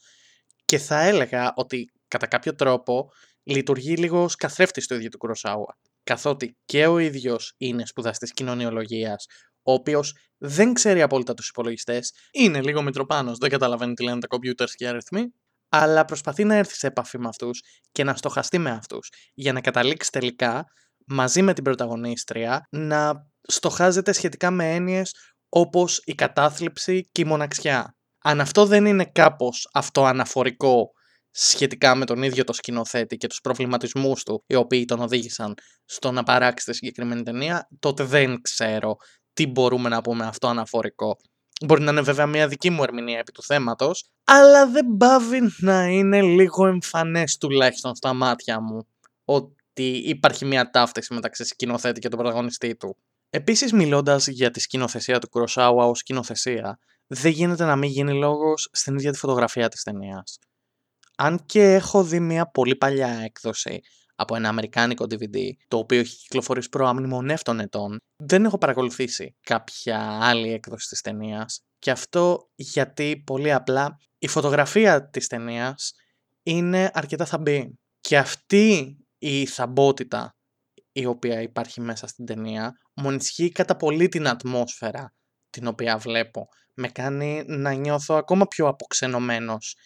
[0.65, 3.11] Και θα έλεγα ότι κατά κάποιο τρόπο
[3.43, 9.27] λειτουργεί λίγο ως καθρέφτης του ίδιου του Κουροσάουα καθότι και ο ίδιος είναι σπουδαστής κοινωνιολογίας
[9.63, 14.27] ο οποίος δεν ξέρει απόλυτα τους υπολογιστές, είναι λίγο μητροπάνος, δεν καταλαβαίνει τι λένε τα
[14.31, 15.33] computers και οι αριθμοί,
[15.77, 19.61] αλλά προσπαθεί να έρθει σε επαφή με αυτούς και να στοχαστεί με αυτούς για να
[19.61, 20.65] καταλήξει τελικά
[21.07, 25.15] μαζί με την πρωταγωνίστρια να στοχάζεται σχετικά με έννοιες
[25.49, 27.97] όπως η κατάθλιψη και η μοναξιά.
[28.19, 30.91] Αν αυτό δεν είναι κάπως αυτοαναφορικό
[31.31, 36.11] σχετικά με τον ίδιο το σκηνοθέτη και τους προβληματισμούς του οι οποίοι τον οδήγησαν στο
[36.11, 38.97] να παράξει τη συγκεκριμένη ταινία, τότε δεν ξέρω
[39.33, 41.17] τι μπορούμε να πούμε αυτό αναφορικό.
[41.65, 45.87] Μπορεί να είναι βέβαια μια δική μου ερμηνεία επί του θέματος, αλλά δεν πάβει να
[45.87, 48.87] είναι λίγο εμφανές τουλάχιστον στα μάτια μου
[49.25, 52.97] ότι υπάρχει μια ταύτιση μεταξύ σκηνοθέτη και τον πρωταγωνιστή του.
[53.31, 58.69] Επίσης μιλώντας για τη σκηνοθεσία του Κροσάουα ως σκηνοθεσία, δεν γίνεται να μην γίνει λόγος
[58.73, 60.39] στην ίδια τη φωτογραφία της ταινίας.
[61.17, 63.81] Αν και έχω δει μια πολύ παλιά έκδοση
[64.25, 70.53] από ένα αμερικάνικο DVD, το οποίο έχει κυκλοφορήσει προαμνημονεύτων ετών, δεν έχω παρακολουθήσει κάποια άλλη
[70.53, 71.61] έκδοση της ταινίας.
[71.79, 75.93] Και αυτό γιατί πολύ απλά η φωτογραφία της ταινίας
[76.43, 77.79] είναι αρκετά θαμπή.
[78.01, 80.35] Και αυτή η θαμπότητα
[80.93, 85.15] η οποία υπάρχει μέσα στην ταινία μου ενισχύει κατά πολύ την ατμόσφαιρα
[85.51, 86.49] την οποία βλέπω.
[86.75, 89.77] Με κάνει να νιώθω ακόμα πιο αποξενωμένος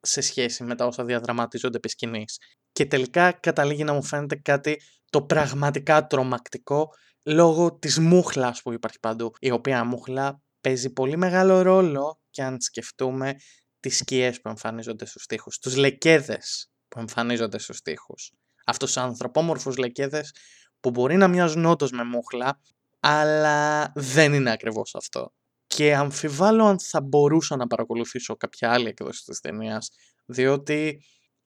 [0.00, 2.38] σε σχέση με τα όσα διαδραματίζονται επί σκηνής.
[2.76, 6.88] Και τελικά καταλήγει να μου φαίνεται κάτι το πραγματικά τρομακτικό
[7.22, 9.32] λόγω της μούχλας που υπάρχει παντού.
[9.38, 13.34] Η οποία μούχλα παίζει πολύ μεγάλο ρόλο και αν σκεφτούμε
[13.80, 18.32] τις σκιές που εμφανίζονται στους τοίχους, τους λεκέδες που εμφανίζονται στους τοίχους.
[18.66, 20.34] Αυτούς τους ανθρωπόμορφους λεκέδες
[20.80, 22.60] που μπορεί να μοιάζουν όντως με μούχλα,
[23.00, 25.32] αλλά δεν είναι ακριβώς αυτό.
[25.66, 29.90] Και αμφιβάλλω αν θα μπορούσα να παρακολουθήσω κάποια άλλη έκδοση της ταινίας,
[30.26, 31.00] διότι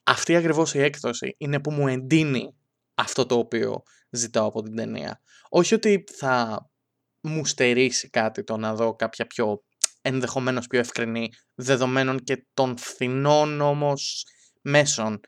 [0.04, 2.54] αυτή ακριβώς η έκδοση είναι που μου εντείνει
[2.94, 5.20] αυτό το οποίο ζητάω από την ταινία.
[5.48, 6.64] Όχι ότι θα
[7.20, 9.62] μου στερήσει κάτι το να δω κάποια πιο
[10.02, 14.26] ενδεχομένως πιο ευκρινή δεδομένων και των φθηνών όμως
[14.62, 15.20] μέσων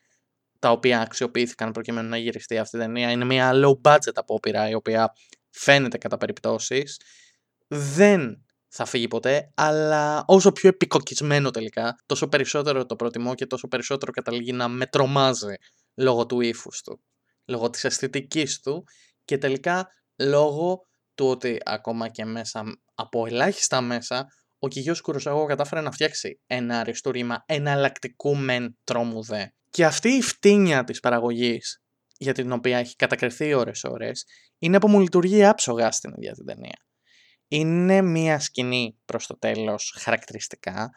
[0.58, 3.10] τα οποία αξιοποιήθηκαν προκειμένου να γυριστεί αυτή η ταινία.
[3.10, 5.12] Είναι μια low budget απόπειρα η οποία
[5.50, 7.00] φαίνεται κατά περιπτώσεις.
[7.68, 8.41] Δεν
[8.74, 14.12] θα φύγει ποτέ, αλλά όσο πιο επικοκισμένο τελικά, τόσο περισσότερο το προτιμώ και τόσο περισσότερο
[14.12, 15.54] καταλήγει να με τρομάζει
[15.94, 17.02] λόγω του ύφους του,
[17.44, 18.84] λόγω της αισθητικής του
[19.24, 24.26] και τελικά λόγω του ότι ακόμα και μέσα από ελάχιστα μέσα
[24.58, 29.46] ο Κιγιός Κουροσαγό κατάφερε να φτιάξει ένα αριστό ρήμα εναλλακτικού μεν τρόμου δε.
[29.70, 31.82] Και αυτή η φτύνια της παραγωγής,
[32.16, 34.24] για την οποία έχει κατακριθεί ώρες-ώρες,
[34.58, 36.76] είναι που μου λειτουργεί άψογα στην ίδια την ταινία.
[37.54, 40.90] Είναι μία σκηνή προς το τέλος χαρακτηριστικά,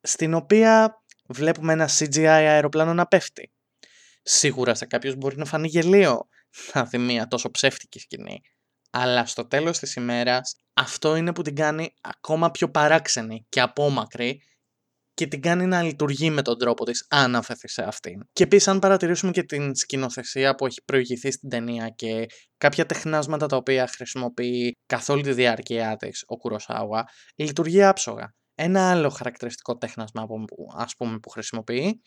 [0.00, 3.52] στην οποία βλέπουμε ένα CGI αεροπλάνο να πέφτει.
[4.22, 6.28] Σίγουρα σε κάποιους μπορεί να φανεί γελίο
[6.74, 8.40] να δει μία τόσο ψεύτικη σκηνή.
[8.90, 14.42] Αλλά στο τέλος της ημέρας αυτό είναι που την κάνει ακόμα πιο παράξενη και απόμακρη
[15.16, 18.22] και την κάνει να λειτουργεί με τον τρόπο της αν αφαιθεί σε αυτήν.
[18.32, 22.26] Και επίσης αν παρατηρήσουμε και την σκηνοθεσία που έχει προηγηθεί στην ταινία και
[22.58, 28.34] κάποια τεχνάσματα τα οποία χρησιμοποιεί καθ' όλη τη διάρκεια της ο Κουροσάουα, λειτουργεί άψογα.
[28.54, 32.00] Ένα άλλο χαρακτηριστικό τέχνασμα που, ας πούμε, που χρησιμοποιεί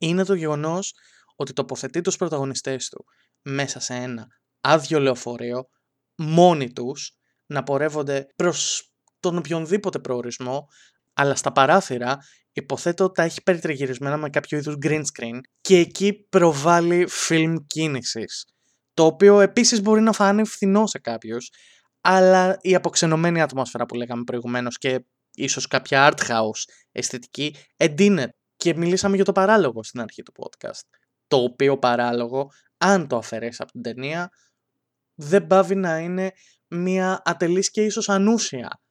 [0.00, 0.94] είναι το γεγονός
[1.36, 3.04] ότι τοποθετεί τους πρωταγωνιστές του
[3.42, 4.26] μέσα σε ένα
[4.60, 5.68] άδειο λεωφορείο
[6.16, 8.88] μόνοι τους να πορεύονται προς
[9.20, 10.66] τον οποιονδήποτε προορισμό
[11.14, 12.18] αλλά στα παράθυρα
[12.52, 18.44] υποθέτω τα έχει περιτριγυρισμένα με κάποιο είδους green screen και εκεί προβάλλει film κίνησης.
[18.94, 21.50] Το οποίο επίσης μπορεί να φανεί φθηνό σε κάποιους,
[22.00, 28.36] αλλά η αποξενωμένη ατμόσφαιρα που λέγαμε προηγουμένως και ίσως κάποια art house αισθητική εντείνεται.
[28.56, 30.98] Και μιλήσαμε για το παράλογο στην αρχή του podcast.
[31.26, 34.30] Το οποίο παράλογο, αν το αφαιρέσεις από την ταινία,
[35.14, 36.32] δεν πάβει να είναι
[36.68, 38.83] μια ατελής και ίσως ανούσια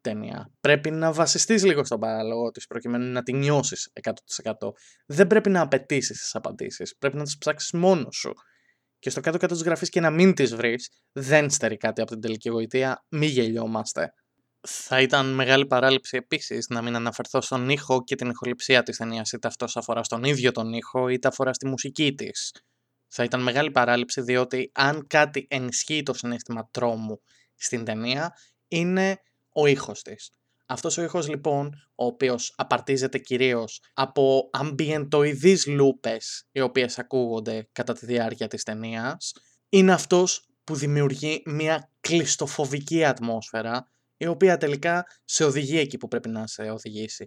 [0.00, 0.50] ταινία.
[0.60, 4.72] Πρέπει να βασιστείς λίγο στον παράλογο της προκειμένου να την νιώσεις 100%.
[5.06, 6.96] Δεν πρέπει να απαιτήσεις τις απαντήσεις.
[6.98, 8.32] Πρέπει να τις ψάξεις μόνος σου.
[8.98, 12.20] Και στο κάτω-κάτω της γραφής και να μην τις βρεις, δεν στερεί κάτι από την
[12.20, 14.12] τελική γοητεία, μη γελιόμαστε.
[14.68, 19.32] Θα ήταν μεγάλη παράληψη επίσης να μην αναφερθώ στον ήχο και την ηχοληψία της ταινίας,
[19.32, 22.52] είτε αυτός αφορά στον ίδιο τον ήχο, είτε αφορά στη μουσική της.
[23.08, 27.20] Θα ήταν μεγάλη παράληψη διότι αν κάτι ενισχύει το συνέστημα τρόμου
[27.54, 28.32] στην ταινία,
[28.68, 29.20] είναι
[29.52, 30.30] ο ήχος της.
[30.66, 37.92] Αυτός ο ήχος λοιπόν, ο οποίος απαρτίζεται κυρίως από αμμπιεντοειδείς λούπες οι οποίες ακούγονται κατά
[37.92, 39.32] τη διάρκεια της ταινίας,
[39.68, 46.28] είναι αυτός που δημιουργεί μια κλειστοφοβική ατμόσφαιρα η οποία τελικά σε οδηγεί εκεί που πρέπει
[46.28, 47.26] να σε οδηγήσει.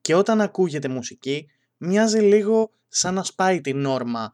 [0.00, 4.32] Και όταν ακούγεται μουσική, μοιάζει λίγο σαν να σπάει την νόρμα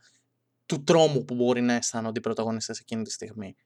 [0.66, 3.57] του τρόμου που μπορεί να αισθάνονται οι πρωταγωνιστές εκείνη τη στιγμή.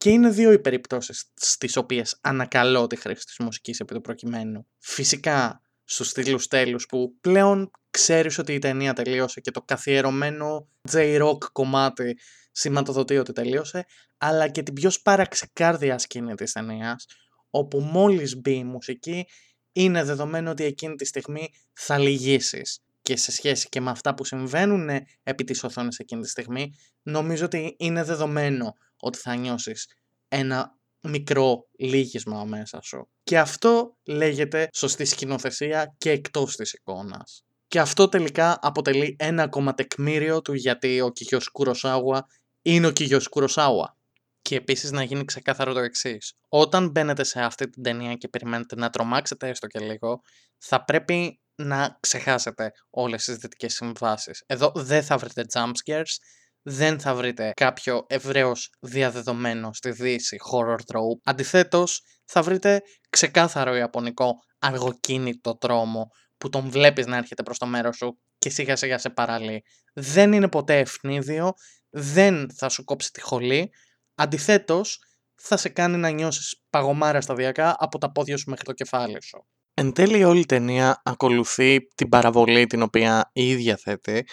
[0.00, 4.66] Και είναι δύο οι περιπτώσεις στις οποίες ανακαλώ τη χρήση της μουσικής επί του προκειμένου.
[4.78, 11.38] Φυσικά στους τίτλου τέλους που πλέον ξέρεις ότι η ταινία τελείωσε και το καθιερωμένο J-Rock
[11.52, 12.18] κομμάτι
[12.52, 13.86] σηματοδοτεί ότι τελείωσε,
[14.18, 17.06] αλλά και την πιο σπαραξικάρδια σκηνή της ταινίας,
[17.50, 19.26] όπου μόλις μπει η μουσική
[19.72, 22.82] είναι δεδομένο ότι εκείνη τη στιγμή θα λυγίσεις.
[23.02, 24.88] Και σε σχέση και με αυτά που συμβαίνουν
[25.22, 29.86] επί της οθόνης εκείνη τη στιγμή, νομίζω ότι είναι δεδομένο ότι θα νιώσεις
[30.28, 33.08] ένα μικρό λύγισμα μέσα σου.
[33.22, 37.44] Και αυτό λέγεται σωστή σκηνοθεσία και εκτός της εικόνας.
[37.68, 42.26] Και αυτό τελικά αποτελεί ένα ακόμα τεκμήριο του γιατί ο Κιγιός Κουροσάουα
[42.62, 43.96] είναι ο Κιγιός Κουροσάουα.
[44.42, 46.34] Και επίσης να γίνει ξεκάθαρο το εξής.
[46.48, 50.20] Όταν μπαίνετε σε αυτή την ταινία και περιμένετε να τρομάξετε έστω και λίγο,
[50.58, 54.42] θα πρέπει να ξεχάσετε όλες τις δυτικές συμβάσεις.
[54.46, 56.14] Εδώ δεν θα βρείτε jump scares,
[56.62, 61.20] δεν θα βρείτε κάποιο ευρέως διαδεδομένο στη δύση horror trope.
[61.24, 67.96] Αντιθέτως, θα βρείτε ξεκάθαρο ιαπωνικό αργοκίνητο τρόμο που τον βλέπεις να έρχεται προς το μέρος
[67.96, 69.62] σου και σιγά σιγά σε παραλύει.
[69.94, 71.52] Δεν είναι ποτέ ευνίδιο,
[71.90, 73.70] δεν θα σου κόψει τη χολή,
[74.14, 74.98] αντιθέτως
[75.34, 79.46] θα σε κάνει να νιώσεις παγωμάρα σταδιακά από τα πόδια σου μέχρι το κεφάλι σου.
[79.74, 84.24] Εν τέλει όλη η ταινία ακολουθεί την παραβολή την οποία η ίδια θέτει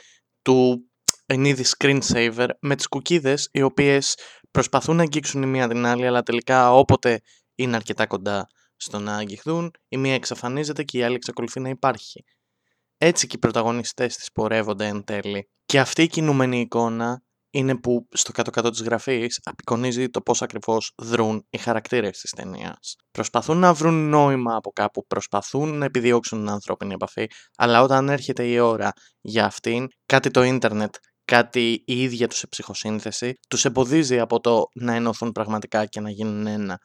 [0.42, 0.90] του
[1.30, 4.18] εν είδη screensaver με τις κουκίδες οι οποίες
[4.52, 7.22] προσπαθούν να αγγίξουν η μία την άλλη αλλά τελικά όποτε
[7.56, 12.24] είναι αρκετά κοντά στο να αγγιχθούν η μία εξαφανίζεται και η άλλη εξακολουθεί να υπάρχει.
[12.98, 15.50] Έτσι και οι πρωταγωνιστές της πορεύονται εν τέλει.
[15.66, 20.94] Και αυτή η κινούμενη εικόνα είναι που στο κάτω-κάτω της γραφής απεικονίζει το πώς ακριβώς
[20.98, 22.96] δρούν οι χαρακτήρες της ταινίας.
[23.12, 28.44] Προσπαθούν να βρουν νόημα από κάπου, προσπαθούν να επιδιώξουν την ανθρώπινη επαφή, αλλά όταν έρχεται
[28.44, 30.96] η ώρα για αυτήν, κάτι το ίντερνετ,
[31.32, 36.10] κάτι η ίδια τους σε ψυχοσύνθεση, τους εμποδίζει από το να ενωθούν πραγματικά και να
[36.10, 36.80] γίνουν ένα.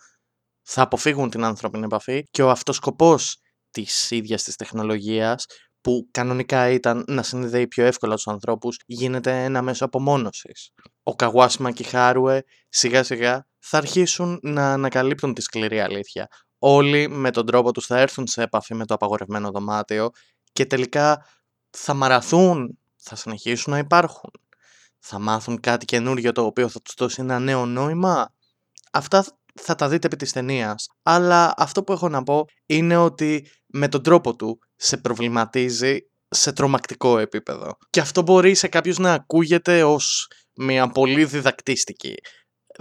[0.63, 3.37] Θα αποφύγουν την ανθρώπινη επαφή και ο αυτοσκοπός
[3.71, 5.47] της ίδιας της τεχνολογίας
[5.81, 10.71] που κανονικά ήταν να συνδέει πιο εύκολα τους ανθρώπους, γίνεται ένα μέσο απομόνωσης.
[11.03, 16.27] Ο Καγουάσιμα και η Χάρουε σιγά σιγά θα αρχίσουν να ανακαλύπτουν τη σκληρή αλήθεια.
[16.59, 20.11] Όλοι με τον τρόπο τους θα έρθουν σε επαφή με το απαγορευμένο δωμάτιο
[20.53, 21.27] και τελικά
[21.71, 24.31] θα μαραθούν, θα συνεχίσουν να υπάρχουν.
[24.99, 28.35] Θα μάθουν κάτι καινούριο το οποίο θα τους δώσει ένα νέο νόημα.
[28.93, 29.25] Αυτά
[29.61, 30.89] θα τα δείτε επί της ταινίας.
[31.03, 36.53] Αλλά αυτό που έχω να πω είναι ότι με τον τρόπο του σε προβληματίζει σε
[36.53, 37.77] τρομακτικό επίπεδο.
[37.91, 42.15] Και αυτό μπορεί σε κάποιους να ακούγεται ως μια πολύ διδακτίστικη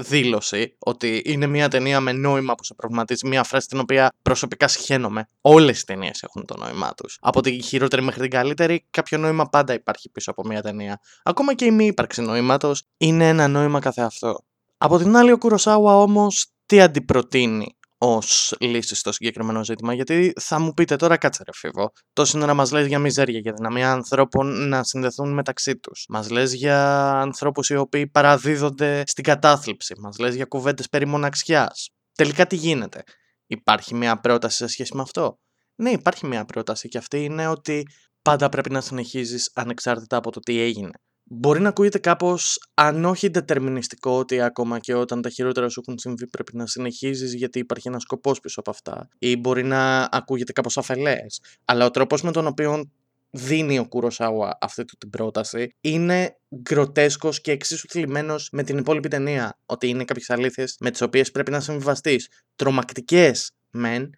[0.02, 4.68] δήλωση ότι είναι μια ταινία με νόημα που σε προβληματίζει, μια φράση την οποία προσωπικά
[4.68, 5.28] συχαίνομαι.
[5.42, 7.18] Όλες οι ταινίες έχουν το νόημά τους.
[7.22, 11.00] Από την χειρότερη μέχρι την καλύτερη, κάποιο νόημα πάντα υπάρχει πίσω από μια ταινία.
[11.24, 14.46] Ακόμα και η μη ύπαρξη νοήματο είναι ένα νόημα καθεαυτό.
[14.78, 19.94] Από την άλλη, ο Κουροσάουα όμως τι αντιπροτείνει; Ως λύση στο συγκεκριμένο ζήτημα.
[19.94, 21.92] Γιατί θα μου πείτε τώρα, κάτσε ρε φίβο.
[22.14, 26.06] Τόση ώρα μας λες για μιζέρια, για δυναμία ανθρώπων να συνδεθούν μεταξύ τους.
[26.10, 29.94] Μας λες για ανθρώπους οι οποίοι παραδίδονται στην κατάθλιψη.
[30.00, 31.90] Μας λες για κουβέντες περί μοναξιάς.
[32.16, 33.04] Τελικά τι γίνεται;
[33.46, 35.40] Υπάρχει μια πρόταση σε σχέση με αυτό;
[35.76, 37.88] Ναι, υπάρχει μια πρόταση και αυτή είναι ότι
[38.22, 40.92] πάντα πρέπει να συνεχίζεις ανεξάρτητα από το τι έγινε.
[41.34, 46.00] Μπορεί να ακούγεται κάπως, αν όχι δετερμινιστικό, ότι ακόμα και όταν τα χειρότερα σου έχουν
[46.00, 49.10] συμβεί πρέπει να συνεχίζεις γιατί υπάρχει ένας σκοπός πίσω από αυτά.
[49.20, 51.42] Ή μπορεί να ακούγεται κάπως αφελές.
[51.66, 52.92] Αλλά ο τρόπος με τον οποίο
[53.30, 59.60] δίνει ο Κουροσάουα αυτή την πρόταση είναι γκροτέσκος και εξίσου θλιμμένος με την υπόλοιπη ταινία.
[59.66, 62.28] Ότι είναι κάποιες αλήθειες με τις οποίες πρέπει να συμβιβαστείς.
[62.56, 64.10] Τρομακτικές μεν,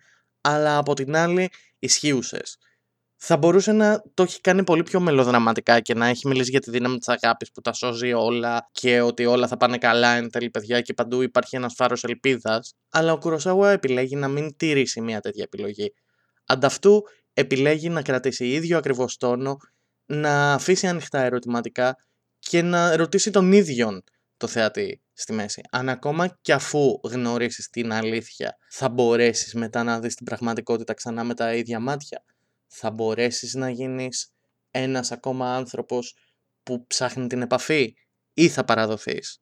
[0.41, 1.49] αλλά από την άλλη
[1.79, 2.57] ισχύουσες
[3.25, 6.71] θα μπορούσε να το έχει κάνει πολύ πιο μελοδραματικά και να έχει μιλήσει για τη
[6.71, 10.49] δύναμη της αγάπης που τα σώζει όλα και ότι όλα θα πάνε καλά εν τέλει
[10.49, 12.73] παιδιά και παντού υπάρχει ένας φάρος ελπίδας.
[12.89, 15.93] Αλλά ο Κουροσάουα επιλέγει να μην τηρήσει μια τέτοια επιλογή.
[16.45, 19.57] Ανταυτού επιλέγει να κρατήσει ίδιο ακριβώς τόνο,
[20.05, 21.95] να αφήσει ανοιχτά ερωτηματικά
[22.39, 24.01] και να ρωτήσει τον ίδιο
[24.37, 25.61] το θεατή στη μέση.
[25.71, 31.23] Αν ακόμα και αφού γνωρίσεις την αλήθεια θα μπορέσεις μετά να δεις την πραγματικότητα ξανά
[31.23, 32.23] με τα ίδια μάτια
[32.75, 34.33] θα μπορέσεις να γίνεις
[34.71, 36.15] ένας ακόμα άνθρωπος
[36.63, 37.93] που ψάχνει την επαφή
[38.33, 39.39] ή θα παραδοθείς;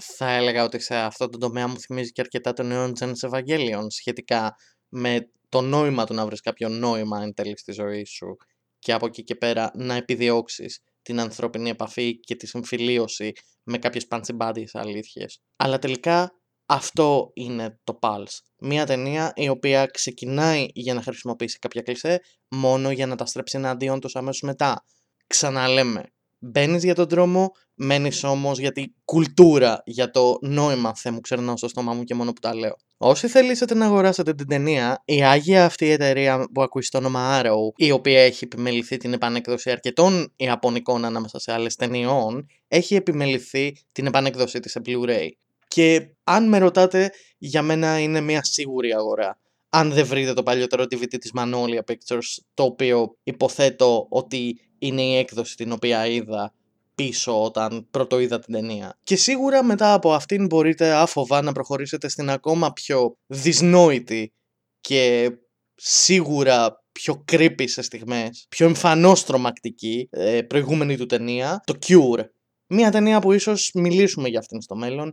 [0.00, 3.86] Θα έλεγα ότι σε αυτό το τομέα μου θυμίζει και αρκετά το νέο Genesis Evangelion
[3.88, 4.54] σχετικά
[4.88, 8.36] με το νόημα του να βρεις κάποιο νόημα εν τέλει στη ζωή σου
[8.78, 14.06] και από εκεί και πέρα να επιδιώξεις την ανθρώπινη επαφή και τη συμφιλίωση με κάποιες
[14.06, 15.40] παντσιμπάντιες αλήθειες.
[15.56, 16.32] Αλλά τελικά
[16.66, 18.38] αυτό είναι το Pulse.
[18.58, 23.56] Μία ταινία η οποία ξεκινάει για να χρησιμοποιήσει κάποια κλισέ μόνο για να τα στρέψει
[23.56, 24.84] εναντίον τους αμέσως μετά.
[25.26, 26.02] Ξαναλέμε,
[26.38, 31.56] μπαίνεις για τον δρόμο, μένεις όμως για την κουλτούρα, για το νόημα Θεέ μου ξερνάω
[31.56, 32.76] στο στόμα μου και μόνο που τα λέω.
[32.98, 37.40] Όσοι θελήσετε να αγοράσετε την ταινία, η Άγια αυτή η εταιρεία που ακούεις στο όνομα
[37.40, 43.76] Arrow, η οποία έχει επιμεληθεί την επανέκδοση αρκετών Ιαπωνικών ανάμεσα σε άλλες ταινιών, έχει επιμεληθεί
[43.92, 45.28] την επανέκδοση της σε Blu-ray.
[45.68, 49.38] Και αν με ρωτάτε, για μένα είναι μια σίγουρη αγορά.
[49.68, 55.16] Αν δεν βρείτε το παλιότερο DVD της Manolia Pictures, το οποίο υποθέτω ότι είναι η
[55.16, 56.54] έκδοση την οποία είδα
[56.94, 58.98] πίσω όταν πρώτο είδα την ταινία.
[59.02, 64.32] Και σίγουρα μετά από αυτήν μπορείτε άφοβα να προχωρήσετε στην ακόμα πιο δυσνόητη
[64.80, 65.30] και
[65.74, 72.24] σίγουρα πιο creepy σε στιγμές, πιο εμφανώς τρομακτική ε, προηγούμενη του ταινία, το Cure.
[72.66, 75.12] Μια ταινία που ίσως μιλήσουμε για αυτήν στο μέλλον,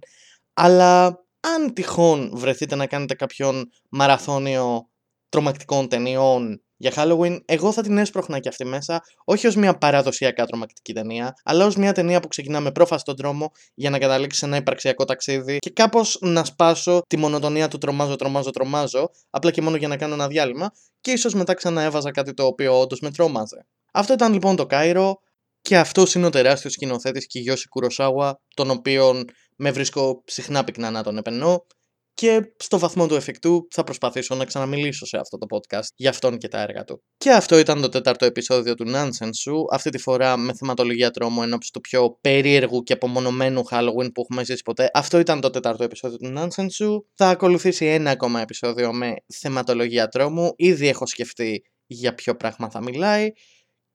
[0.54, 1.06] αλλά
[1.40, 4.90] αν τυχόν βρεθείτε να κάνετε κάποιον μαραθώνιο
[5.30, 10.46] τρομακτικών ταινιών για Halloween, εγώ θα την έσπρωχνα και αυτή μέσα, όχι ως μια παραδοσιακά
[10.46, 14.40] τρομακτική ταινία, αλλά ως μια ταινία που ξεκινά με πρόφαση στον δρόμο για να καταλήξει
[14.40, 19.52] σε ένα υπαρξιακό ταξίδι και κάπως να σπάσω τη μονοτονία του τρομάζω, τρομάζω, τρομάζω, απλά
[19.52, 23.00] και μόνο για να κάνω ένα διάλειμμα, και ίσως μετά ξαναέβαζα κάτι το οποίο όντως
[23.00, 23.66] με τρόμαζε.
[23.94, 25.20] Αυτό ήταν λοιπόν το Κάιρο.
[25.62, 29.26] Και αυτός είναι ο τεράστιος σκηνοθέτης Κιγιώση Κουροσάουα, τον οποίον
[29.64, 31.66] με βρίσκω συχνά πυκνά να τον επενώ
[32.14, 36.38] και στο βαθμό του εφικτού θα προσπαθήσω να ξαναμιλήσω σε αυτό το podcast για αυτόν
[36.38, 37.04] και τα έργα του.
[37.18, 41.44] Και αυτό ήταν το τέταρτο επεισόδιο του Nonsense Σου, αυτή τη φορά με θεματολογία τρόμου
[41.44, 44.90] ενώπιση του πιο περίεργου και απομονωμένου Halloween που έχουμε ζήσει ποτέ.
[44.94, 47.06] Αυτό ήταν το τέταρτο επεισόδιο του Nonsense Σου.
[47.14, 50.54] Θα ακολουθήσει ένα ακόμα επεισόδιο με θεματολογία τρόμου.
[50.56, 53.32] Ήδη έχω σκεφτεί για ποιο πράγμα θα μιλάει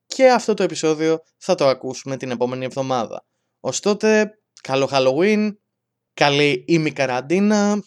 [0.06, 3.26] και αυτό το επεισόδιο θα το ακούσουμε την επόμενη εβδομάδα.
[3.60, 5.56] Ωστότε, καλό Halloween,
[6.14, 7.82] καλή ημικαραντίνα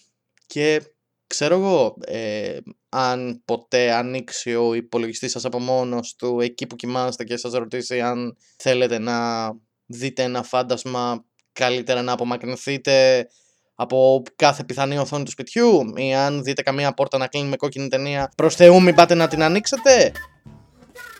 [0.46, 0.82] και
[1.28, 2.58] ξέρω εγώ, ε,
[2.90, 8.02] αν ποτέ ανοίξει ο υπολογιστής σας από μόνος του εκεί που κοιμάστε και σας ρωτήσει
[8.02, 9.50] αν θέλετε να
[9.86, 13.28] δείτε ένα φάντασμα καλύτερα να απομακρυνθείτε
[13.76, 17.88] από κάθε πιθανή οθόνη του σπιτιού ή αν δείτε καμία πόρτα να κλείνει με κόκκινη
[17.88, 20.12] ταινία προς Θεού μην πάτε να την ανοίξετε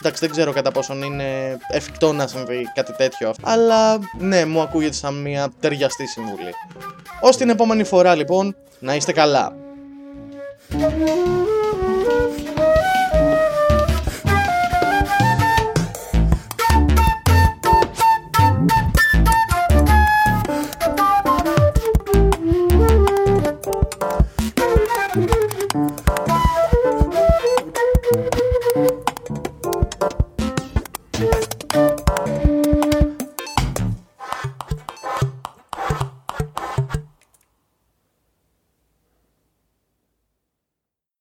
[0.04, 3.34] Εντάξει, δεν ξέρω κατά πόσον είναι εφικτό να συμβεί κάτι τέτοιο.
[3.42, 6.54] Αλλά ναι, μου ακούγεται σαν μια ταιριαστή συμβουλή.
[7.22, 9.56] Ω την επόμενη φορά λοιπόν, να είστε καλά.